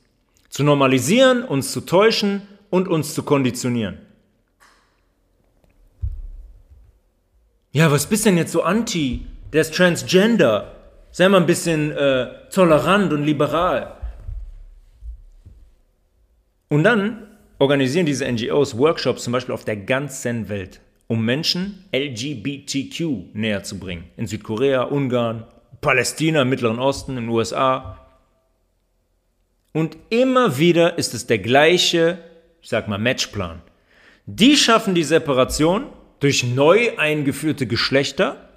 [0.51, 3.99] Zu normalisieren, uns zu täuschen und uns zu konditionieren.
[7.73, 9.27] Ja, was bist denn jetzt so anti?
[9.53, 10.75] Der ist transgender.
[11.13, 13.97] Sei mal ein bisschen äh, tolerant und liberal.
[16.69, 17.28] Und dann
[17.59, 23.79] organisieren diese NGOs Workshops zum Beispiel auf der ganzen Welt, um Menschen LGBTQ näher zu
[23.79, 24.05] bringen.
[24.17, 25.45] In Südkorea, Ungarn,
[25.81, 28.07] Palästina, im Mittleren Osten, in den USA.
[29.73, 32.19] Und immer wieder ist es der gleiche,
[32.63, 33.63] ich sag mal, Matchplan.
[34.27, 35.87] Die schaffen die Separation
[36.21, 38.49] durch neu eingeführte Geschlechter,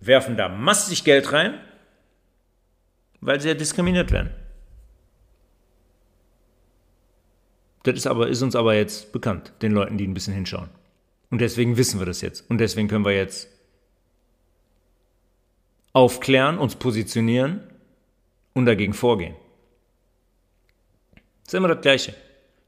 [0.00, 1.60] werfen da massig Geld rein,
[3.20, 4.30] weil sie ja diskriminiert werden.
[7.86, 10.68] Das ist, aber, ist uns aber jetzt bekannt, den Leuten, die ein bisschen hinschauen.
[11.30, 12.48] Und deswegen wissen wir das jetzt.
[12.50, 13.48] Und deswegen können wir jetzt
[15.92, 17.60] aufklären, uns positionieren
[18.54, 19.36] und dagegen vorgehen.
[21.44, 22.14] Das ist immer das Gleiche.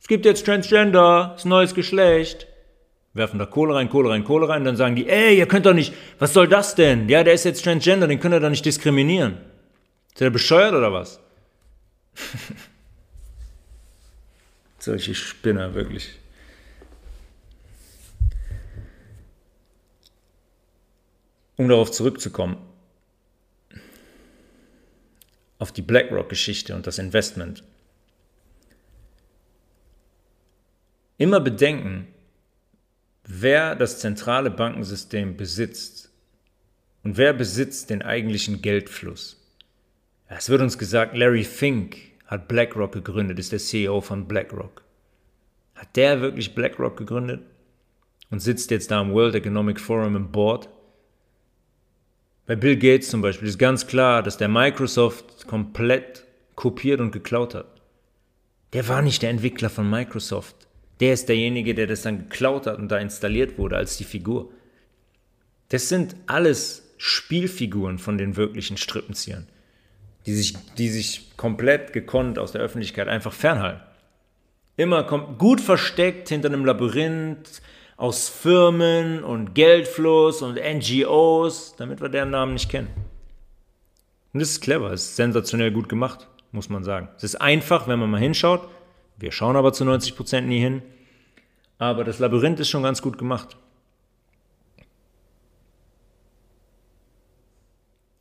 [0.00, 2.46] Es gibt jetzt Transgender, das neues Geschlecht
[3.12, 5.74] werfen da Kohle rein, Kohle rein, Kohle rein, dann sagen die, ey, ihr könnt doch
[5.74, 7.08] nicht, was soll das denn?
[7.08, 9.38] Ja, der ist jetzt Transgender, den könnt ihr doch nicht diskriminieren.
[10.10, 11.18] Ist der bescheuert oder was?
[14.88, 16.18] Solche Spinner, wirklich.
[21.56, 22.56] Um darauf zurückzukommen,
[25.58, 27.64] auf die BlackRock-Geschichte und das Investment.
[31.18, 32.06] Immer bedenken,
[33.24, 36.10] wer das zentrale Bankensystem besitzt
[37.02, 39.36] und wer besitzt den eigentlichen Geldfluss.
[40.28, 44.82] Es wird uns gesagt, Larry Fink hat BlackRock gegründet, ist der CEO von BlackRock.
[45.74, 47.40] Hat der wirklich BlackRock gegründet
[48.30, 50.68] und sitzt jetzt da im World Economic Forum im Board?
[52.46, 56.24] Bei Bill Gates zum Beispiel ist ganz klar, dass der Microsoft komplett
[56.54, 57.66] kopiert und geklaut hat.
[58.72, 60.56] Der war nicht der Entwickler von Microsoft.
[61.00, 64.50] Der ist derjenige, der das dann geklaut hat und da installiert wurde als die Figur.
[65.68, 69.46] Das sind alles Spielfiguren von den wirklichen Strippenziehern,
[70.26, 73.82] die sich, die sich komplett gekonnt aus der Öffentlichkeit einfach fernhalten.
[74.76, 75.02] Immer
[75.38, 77.62] gut versteckt hinter einem Labyrinth
[77.96, 82.88] aus Firmen und Geldfluss und NGOs, damit wir deren Namen nicht kennen.
[84.32, 87.08] Und das ist clever, das ist sensationell gut gemacht, muss man sagen.
[87.16, 88.68] Es ist einfach, wenn man mal hinschaut,
[89.16, 90.82] wir schauen aber zu 90 Prozent nie hin.
[91.78, 93.56] Aber das Labyrinth ist schon ganz gut gemacht.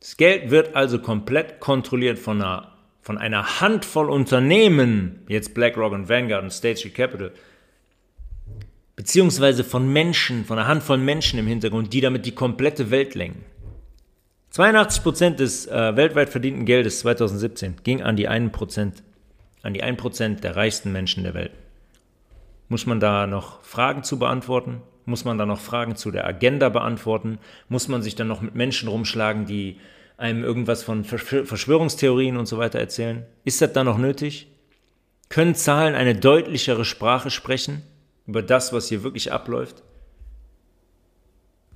[0.00, 2.72] Das Geld wird also komplett kontrolliert von einer,
[3.02, 7.32] von einer Handvoll Unternehmen, jetzt BlackRock und Vanguard und State Street Capital,
[8.94, 13.44] beziehungsweise von Menschen, von einer Handvoll Menschen im Hintergrund, die damit die komplette Welt lenken.
[14.52, 18.92] 82% des äh, weltweit verdienten Geldes 2017 ging an die 1%
[19.62, 21.52] an die 1% der reichsten Menschen der Welt.
[22.68, 24.82] Muss man da noch Fragen zu beantworten?
[25.08, 27.38] Muss man da noch Fragen zu der Agenda beantworten?
[27.68, 29.78] Muss man sich dann noch mit Menschen rumschlagen, die
[30.18, 33.24] einem irgendwas von Verschwörungstheorien und so weiter erzählen?
[33.44, 34.48] Ist das da noch nötig?
[35.30, 37.82] Können Zahlen eine deutlichere Sprache sprechen
[38.26, 39.82] über das, was hier wirklich abläuft?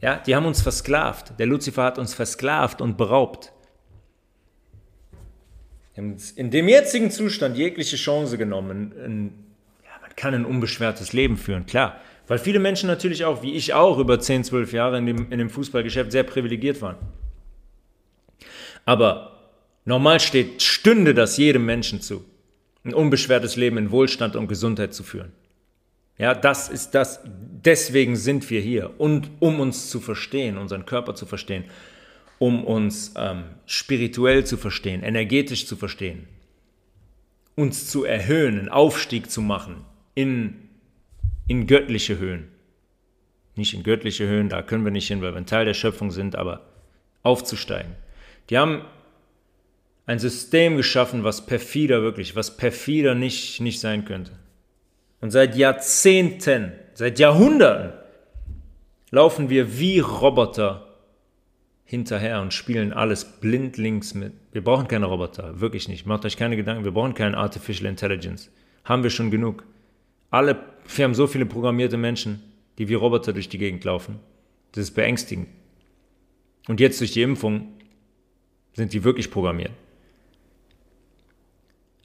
[0.03, 1.39] Ja, die haben uns versklavt.
[1.39, 3.53] Der Luzifer hat uns versklavt und beraubt
[5.95, 8.93] in dem jetzigen Zustand jegliche Chance genommen.
[8.99, 9.33] Ein,
[9.85, 12.01] ja, man kann ein unbeschwertes Leben führen, klar.
[12.33, 15.39] Weil viele Menschen natürlich auch, wie ich auch, über 10, 12 Jahre in dem, in
[15.39, 16.97] dem Fußballgeschäft sehr privilegiert waren.
[18.87, 19.39] Aber
[19.85, 22.25] normal steht, stünde das jedem Menschen zu.
[22.85, 25.31] ein unbeschwertes Leben in Wohlstand und Gesundheit zu führen.
[26.17, 27.21] Ja, das ist das.
[27.23, 28.99] Deswegen sind wir hier.
[28.99, 31.65] Und um uns zu verstehen, unseren Körper zu verstehen,
[32.39, 36.29] um uns ähm, spirituell zu verstehen, energetisch zu verstehen,
[37.57, 39.85] uns zu erhöhen, einen Aufstieg zu machen
[40.15, 40.62] in,
[41.47, 42.49] in göttliche Höhen.
[43.55, 46.11] Nicht in göttliche Höhen, da können wir nicht hin, weil wir ein Teil der Schöpfung
[46.11, 46.63] sind, aber
[47.23, 47.95] aufzusteigen.
[48.51, 48.83] Die haben
[50.07, 54.33] ein System geschaffen, was perfider wirklich, was perfider nicht, nicht sein könnte.
[55.21, 57.93] Und seit Jahrzehnten, seit Jahrhunderten
[59.11, 60.89] laufen wir wie Roboter
[61.85, 64.33] hinterher und spielen alles blindlings mit.
[64.51, 66.07] Wir brauchen keine Roboter, wirklich nicht.
[66.07, 68.51] Macht euch keine Gedanken, wir brauchen keine Artificial Intelligence.
[68.85, 69.65] Haben wir schon genug.
[70.31, 72.43] Alle, wir haben so viele programmierte Menschen,
[72.79, 74.19] die wie Roboter durch die Gegend laufen.
[74.73, 75.49] Das ist beängstigend.
[76.69, 77.69] Und jetzt durch die Impfung
[78.75, 79.73] sind die wirklich programmiert.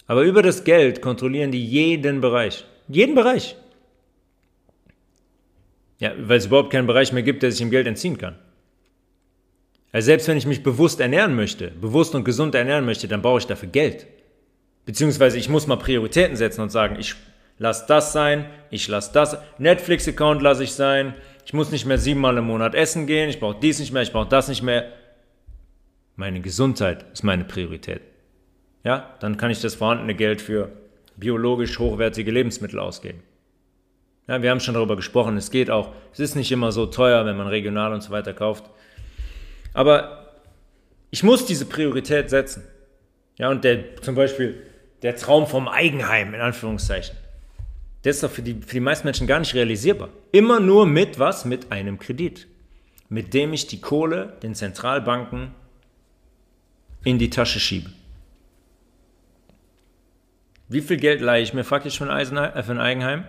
[0.08, 2.66] Aber über das Geld kontrollieren die jeden Bereich.
[2.88, 3.56] Jeden Bereich.
[6.00, 8.38] Ja, weil es überhaupt keinen Bereich mehr gibt, der sich dem Geld entziehen kann.
[9.92, 13.40] Also selbst wenn ich mich bewusst ernähren möchte, bewusst und gesund ernähren möchte, dann brauche
[13.40, 14.06] ich dafür Geld.
[14.86, 17.16] Beziehungsweise ich muss mal Prioritäten setzen und sagen, ich
[17.58, 19.38] lasse das sein, ich lasse das.
[19.58, 21.16] Netflix-Account lasse ich sein.
[21.46, 23.30] Ich muss nicht mehr siebenmal im Monat essen gehen.
[23.30, 24.92] Ich brauche dies nicht mehr, ich brauche das nicht mehr.
[26.16, 28.02] Meine Gesundheit ist meine Priorität.
[28.84, 30.72] Ja, dann kann ich das vorhandene Geld für
[31.16, 33.24] biologisch hochwertige Lebensmittel ausgeben.
[34.28, 37.26] Ja, wir haben schon darüber gesprochen, es geht auch, es ist nicht immer so teuer,
[37.26, 38.66] wenn man regional und so weiter kauft.
[39.74, 40.34] Aber
[41.12, 42.64] ich muss diese Priorität setzen.
[43.38, 44.62] Ja, und der, zum Beispiel
[45.02, 47.16] der Traum vom Eigenheim, in Anführungszeichen,
[48.08, 50.08] der ist doch für die, für die meisten Menschen gar nicht realisierbar.
[50.32, 51.44] Immer nur mit was?
[51.44, 52.48] Mit einem Kredit.
[53.10, 55.52] Mit dem ich die Kohle den Zentralbanken
[57.04, 57.90] in die Tasche schiebe.
[60.70, 63.26] Wie viel Geld leihe ich mir faktisch für ein, äh, für ein Eigenheim?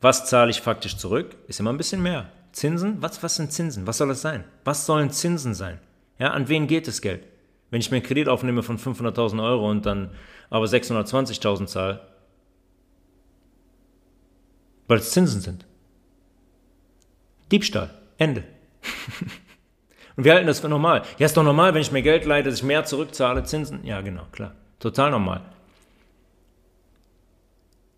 [0.00, 1.36] Was zahle ich faktisch zurück?
[1.46, 2.32] Ist immer ein bisschen mehr.
[2.52, 3.02] Zinsen?
[3.02, 3.86] Was, was sind Zinsen?
[3.86, 4.44] Was soll das sein?
[4.64, 5.78] Was sollen Zinsen sein?
[6.18, 7.22] Ja, an wen geht das Geld?
[7.70, 10.12] Wenn ich mir einen Kredit aufnehme von 500.000 Euro und dann
[10.48, 12.15] aber 620.000 zahle,
[14.86, 15.66] weil es Zinsen sind.
[17.50, 17.90] Diebstahl.
[18.18, 18.44] Ende.
[20.16, 21.02] und wir halten das für normal.
[21.18, 23.84] Ja, ist doch normal, wenn ich mir Geld leihe, dass ich mehr zurückzahle, Zinsen.
[23.84, 24.54] Ja, genau, klar.
[24.78, 25.42] Total normal.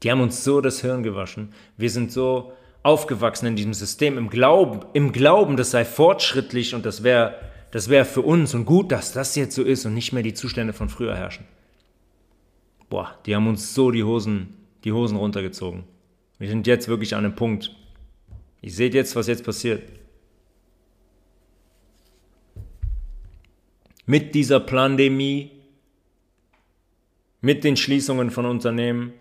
[0.03, 1.53] Die haben uns so das Hirn gewaschen.
[1.77, 2.53] Wir sind so
[2.83, 7.35] aufgewachsen in diesem System, im Glauben, im Glauben, das sei fortschrittlich und das wäre
[7.71, 10.35] das wär für uns und gut, dass das jetzt so ist und nicht mehr die
[10.35, 11.45] Zustände von früher herrschen.
[12.89, 14.55] Boah, die haben uns so die Hosen,
[14.85, 15.85] die Hosen runtergezogen.
[16.39, 17.75] Wir sind jetzt wirklich an einem Punkt.
[18.61, 19.83] Ihr seht jetzt, was jetzt passiert.
[24.07, 25.51] Mit dieser Pandemie,
[27.41, 29.13] mit den Schließungen von Unternehmen,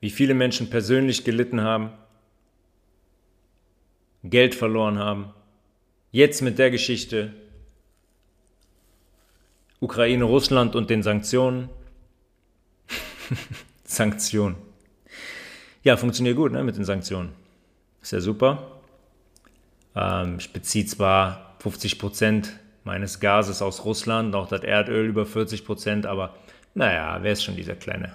[0.00, 1.90] wie viele Menschen persönlich gelitten haben,
[4.22, 5.32] Geld verloren haben.
[6.10, 7.32] Jetzt mit der Geschichte
[9.80, 11.68] Ukraine, Russland und den Sanktionen.
[13.84, 14.56] Sanktionen.
[15.84, 17.30] Ja, funktioniert gut ne, mit den Sanktionen.
[18.02, 18.80] Ist ja super.
[19.94, 25.64] Ähm, ich beziehe zwar 50 Prozent meines Gases aus Russland, auch das Erdöl über 40
[25.64, 26.34] Prozent, aber
[26.74, 28.12] naja, wer ist schon dieser kleine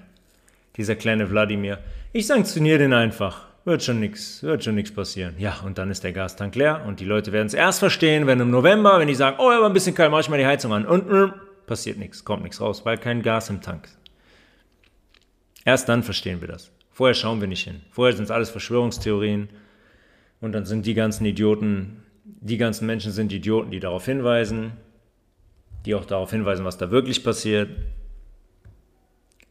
[0.79, 1.79] dieser kleine Wladimir.
[2.13, 3.47] Ich sanktioniere den einfach.
[3.65, 5.35] Wird schon nichts, wird schon nichts passieren.
[5.37, 8.39] Ja, und dann ist der Gastank leer und die Leute werden es erst verstehen, wenn
[8.39, 10.71] im November, wenn die sagen, oh, aber ein bisschen kalt, mach ich mal die Heizung
[10.71, 11.33] an und äh,
[11.67, 13.97] passiert nichts, kommt nichts raus, weil kein Gas im Tank ist.
[15.65, 16.71] Erst dann verstehen wir das.
[16.99, 17.79] Vorher schauen wir nicht hin.
[17.91, 19.47] Vorher sind es alles Verschwörungstheorien
[20.41, 24.73] und dann sind die ganzen Idioten, die ganzen Menschen sind Idioten, die darauf hinweisen,
[25.85, 27.69] die auch darauf hinweisen, was da wirklich passiert.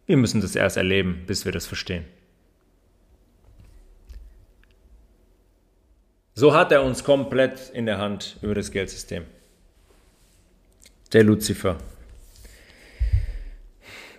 [0.05, 2.05] Wir müssen das erst erleben, bis wir das verstehen.
[6.35, 9.25] So hat er uns komplett in der Hand über das Geldsystem.
[11.15, 11.79] Der Luzifer.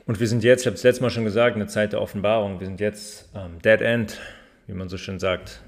[0.10, 2.60] Und wir sind jetzt, ich habe es letztes Mal schon gesagt, eine Zeit der Offenbarung.
[2.60, 4.20] Wir sind jetzt ähm, Dead End,
[4.66, 5.62] wie man so schön sagt.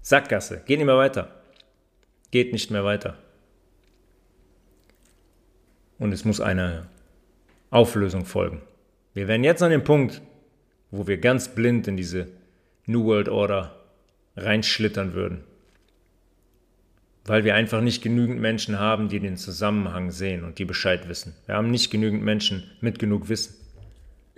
[0.00, 0.62] Sackgasse.
[0.64, 1.42] Geht nicht mehr weiter.
[2.30, 3.18] Geht nicht mehr weiter.
[5.98, 6.86] Und es muss eine
[7.68, 8.62] Auflösung folgen.
[9.12, 10.22] Wir werden jetzt an dem Punkt,
[10.90, 12.28] wo wir ganz blind in diese
[12.86, 13.76] New World Order
[14.38, 15.44] reinschlittern würden.
[17.26, 21.34] Weil wir einfach nicht genügend Menschen haben, die den Zusammenhang sehen und die Bescheid wissen.
[21.46, 23.54] Wir haben nicht genügend Menschen mit genug Wissen.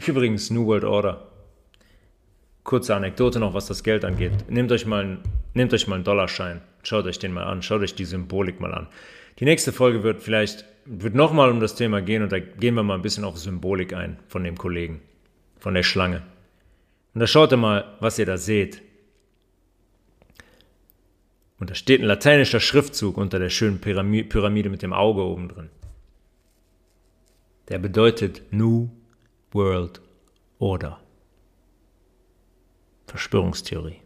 [0.06, 1.26] Übrigens, New World Order.
[2.62, 4.32] Kurze Anekdote noch, was das Geld angeht.
[4.48, 5.18] Nehmt euch mal einen,
[5.54, 6.60] nehmt euch mal einen Dollarschein.
[6.82, 7.62] Schaut euch den mal an.
[7.62, 8.88] Schaut euch die Symbolik mal an.
[9.38, 12.82] Die nächste Folge wird vielleicht wird nochmal um das Thema gehen und da gehen wir
[12.82, 15.00] mal ein bisschen auf Symbolik ein von dem Kollegen,
[15.58, 16.22] von der Schlange.
[17.12, 18.82] Und da schaut ihr mal, was ihr da seht.
[21.58, 25.70] Und da steht ein lateinischer Schriftzug unter der schönen Pyramide mit dem Auge oben drin.
[27.68, 28.90] Der bedeutet New
[29.52, 30.00] World
[30.58, 31.00] Order.
[33.06, 34.00] Verschwörungstheorie.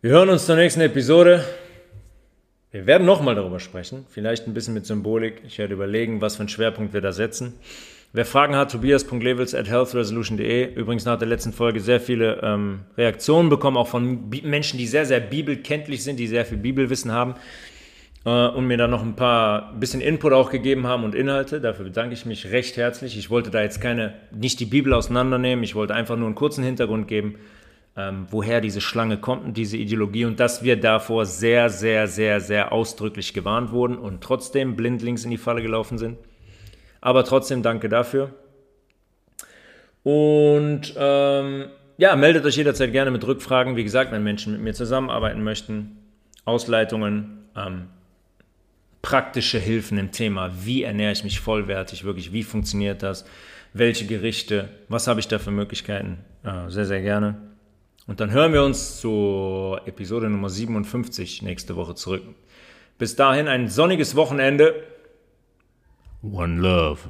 [0.00, 1.44] Wir hören uns zur nächsten Episode.
[2.70, 5.42] Wir werden nochmal darüber sprechen, vielleicht ein bisschen mit Symbolik.
[5.44, 7.54] Ich werde überlegen, was für einen Schwerpunkt wir da setzen.
[8.12, 10.74] Wer Fragen hat, tobias.levels at healthresolution.de.
[10.74, 14.86] Übrigens nach der letzten Folge sehr viele ähm, Reaktionen bekommen, auch von Bi Menschen, die
[14.86, 17.34] sehr, sehr bibelkenntlich sind, die sehr viel Bibelwissen haben
[18.24, 21.60] äh, und mir da noch ein paar bisschen Input auch gegeben haben und Inhalte.
[21.60, 23.16] Dafür bedanke ich mich recht herzlich.
[23.16, 26.64] Ich wollte da jetzt keine, nicht die Bibel auseinandernehmen, ich wollte einfach nur einen kurzen
[26.64, 27.36] Hintergrund geben
[27.96, 32.40] ähm, woher diese Schlange kommt und diese Ideologie und dass wir davor sehr, sehr, sehr,
[32.40, 36.18] sehr ausdrücklich gewarnt wurden und trotzdem blindlings in die Falle gelaufen sind.
[37.00, 38.32] Aber trotzdem danke dafür.
[40.02, 41.66] Und ähm,
[41.98, 43.76] ja, meldet euch jederzeit gerne mit Rückfragen.
[43.76, 45.98] Wie gesagt, wenn Menschen mit mir zusammenarbeiten möchten,
[46.44, 47.88] Ausleitungen, ähm,
[49.02, 53.24] praktische Hilfen im Thema, wie ernähre ich mich vollwertig, wirklich, wie funktioniert das,
[53.72, 57.36] welche Gerichte, was habe ich da für Möglichkeiten, äh, sehr, sehr gerne.
[58.06, 62.22] Und dann hören wir uns zur Episode Nummer 57 nächste Woche zurück.
[62.98, 64.74] Bis dahin ein sonniges Wochenende.
[66.22, 67.08] One Love.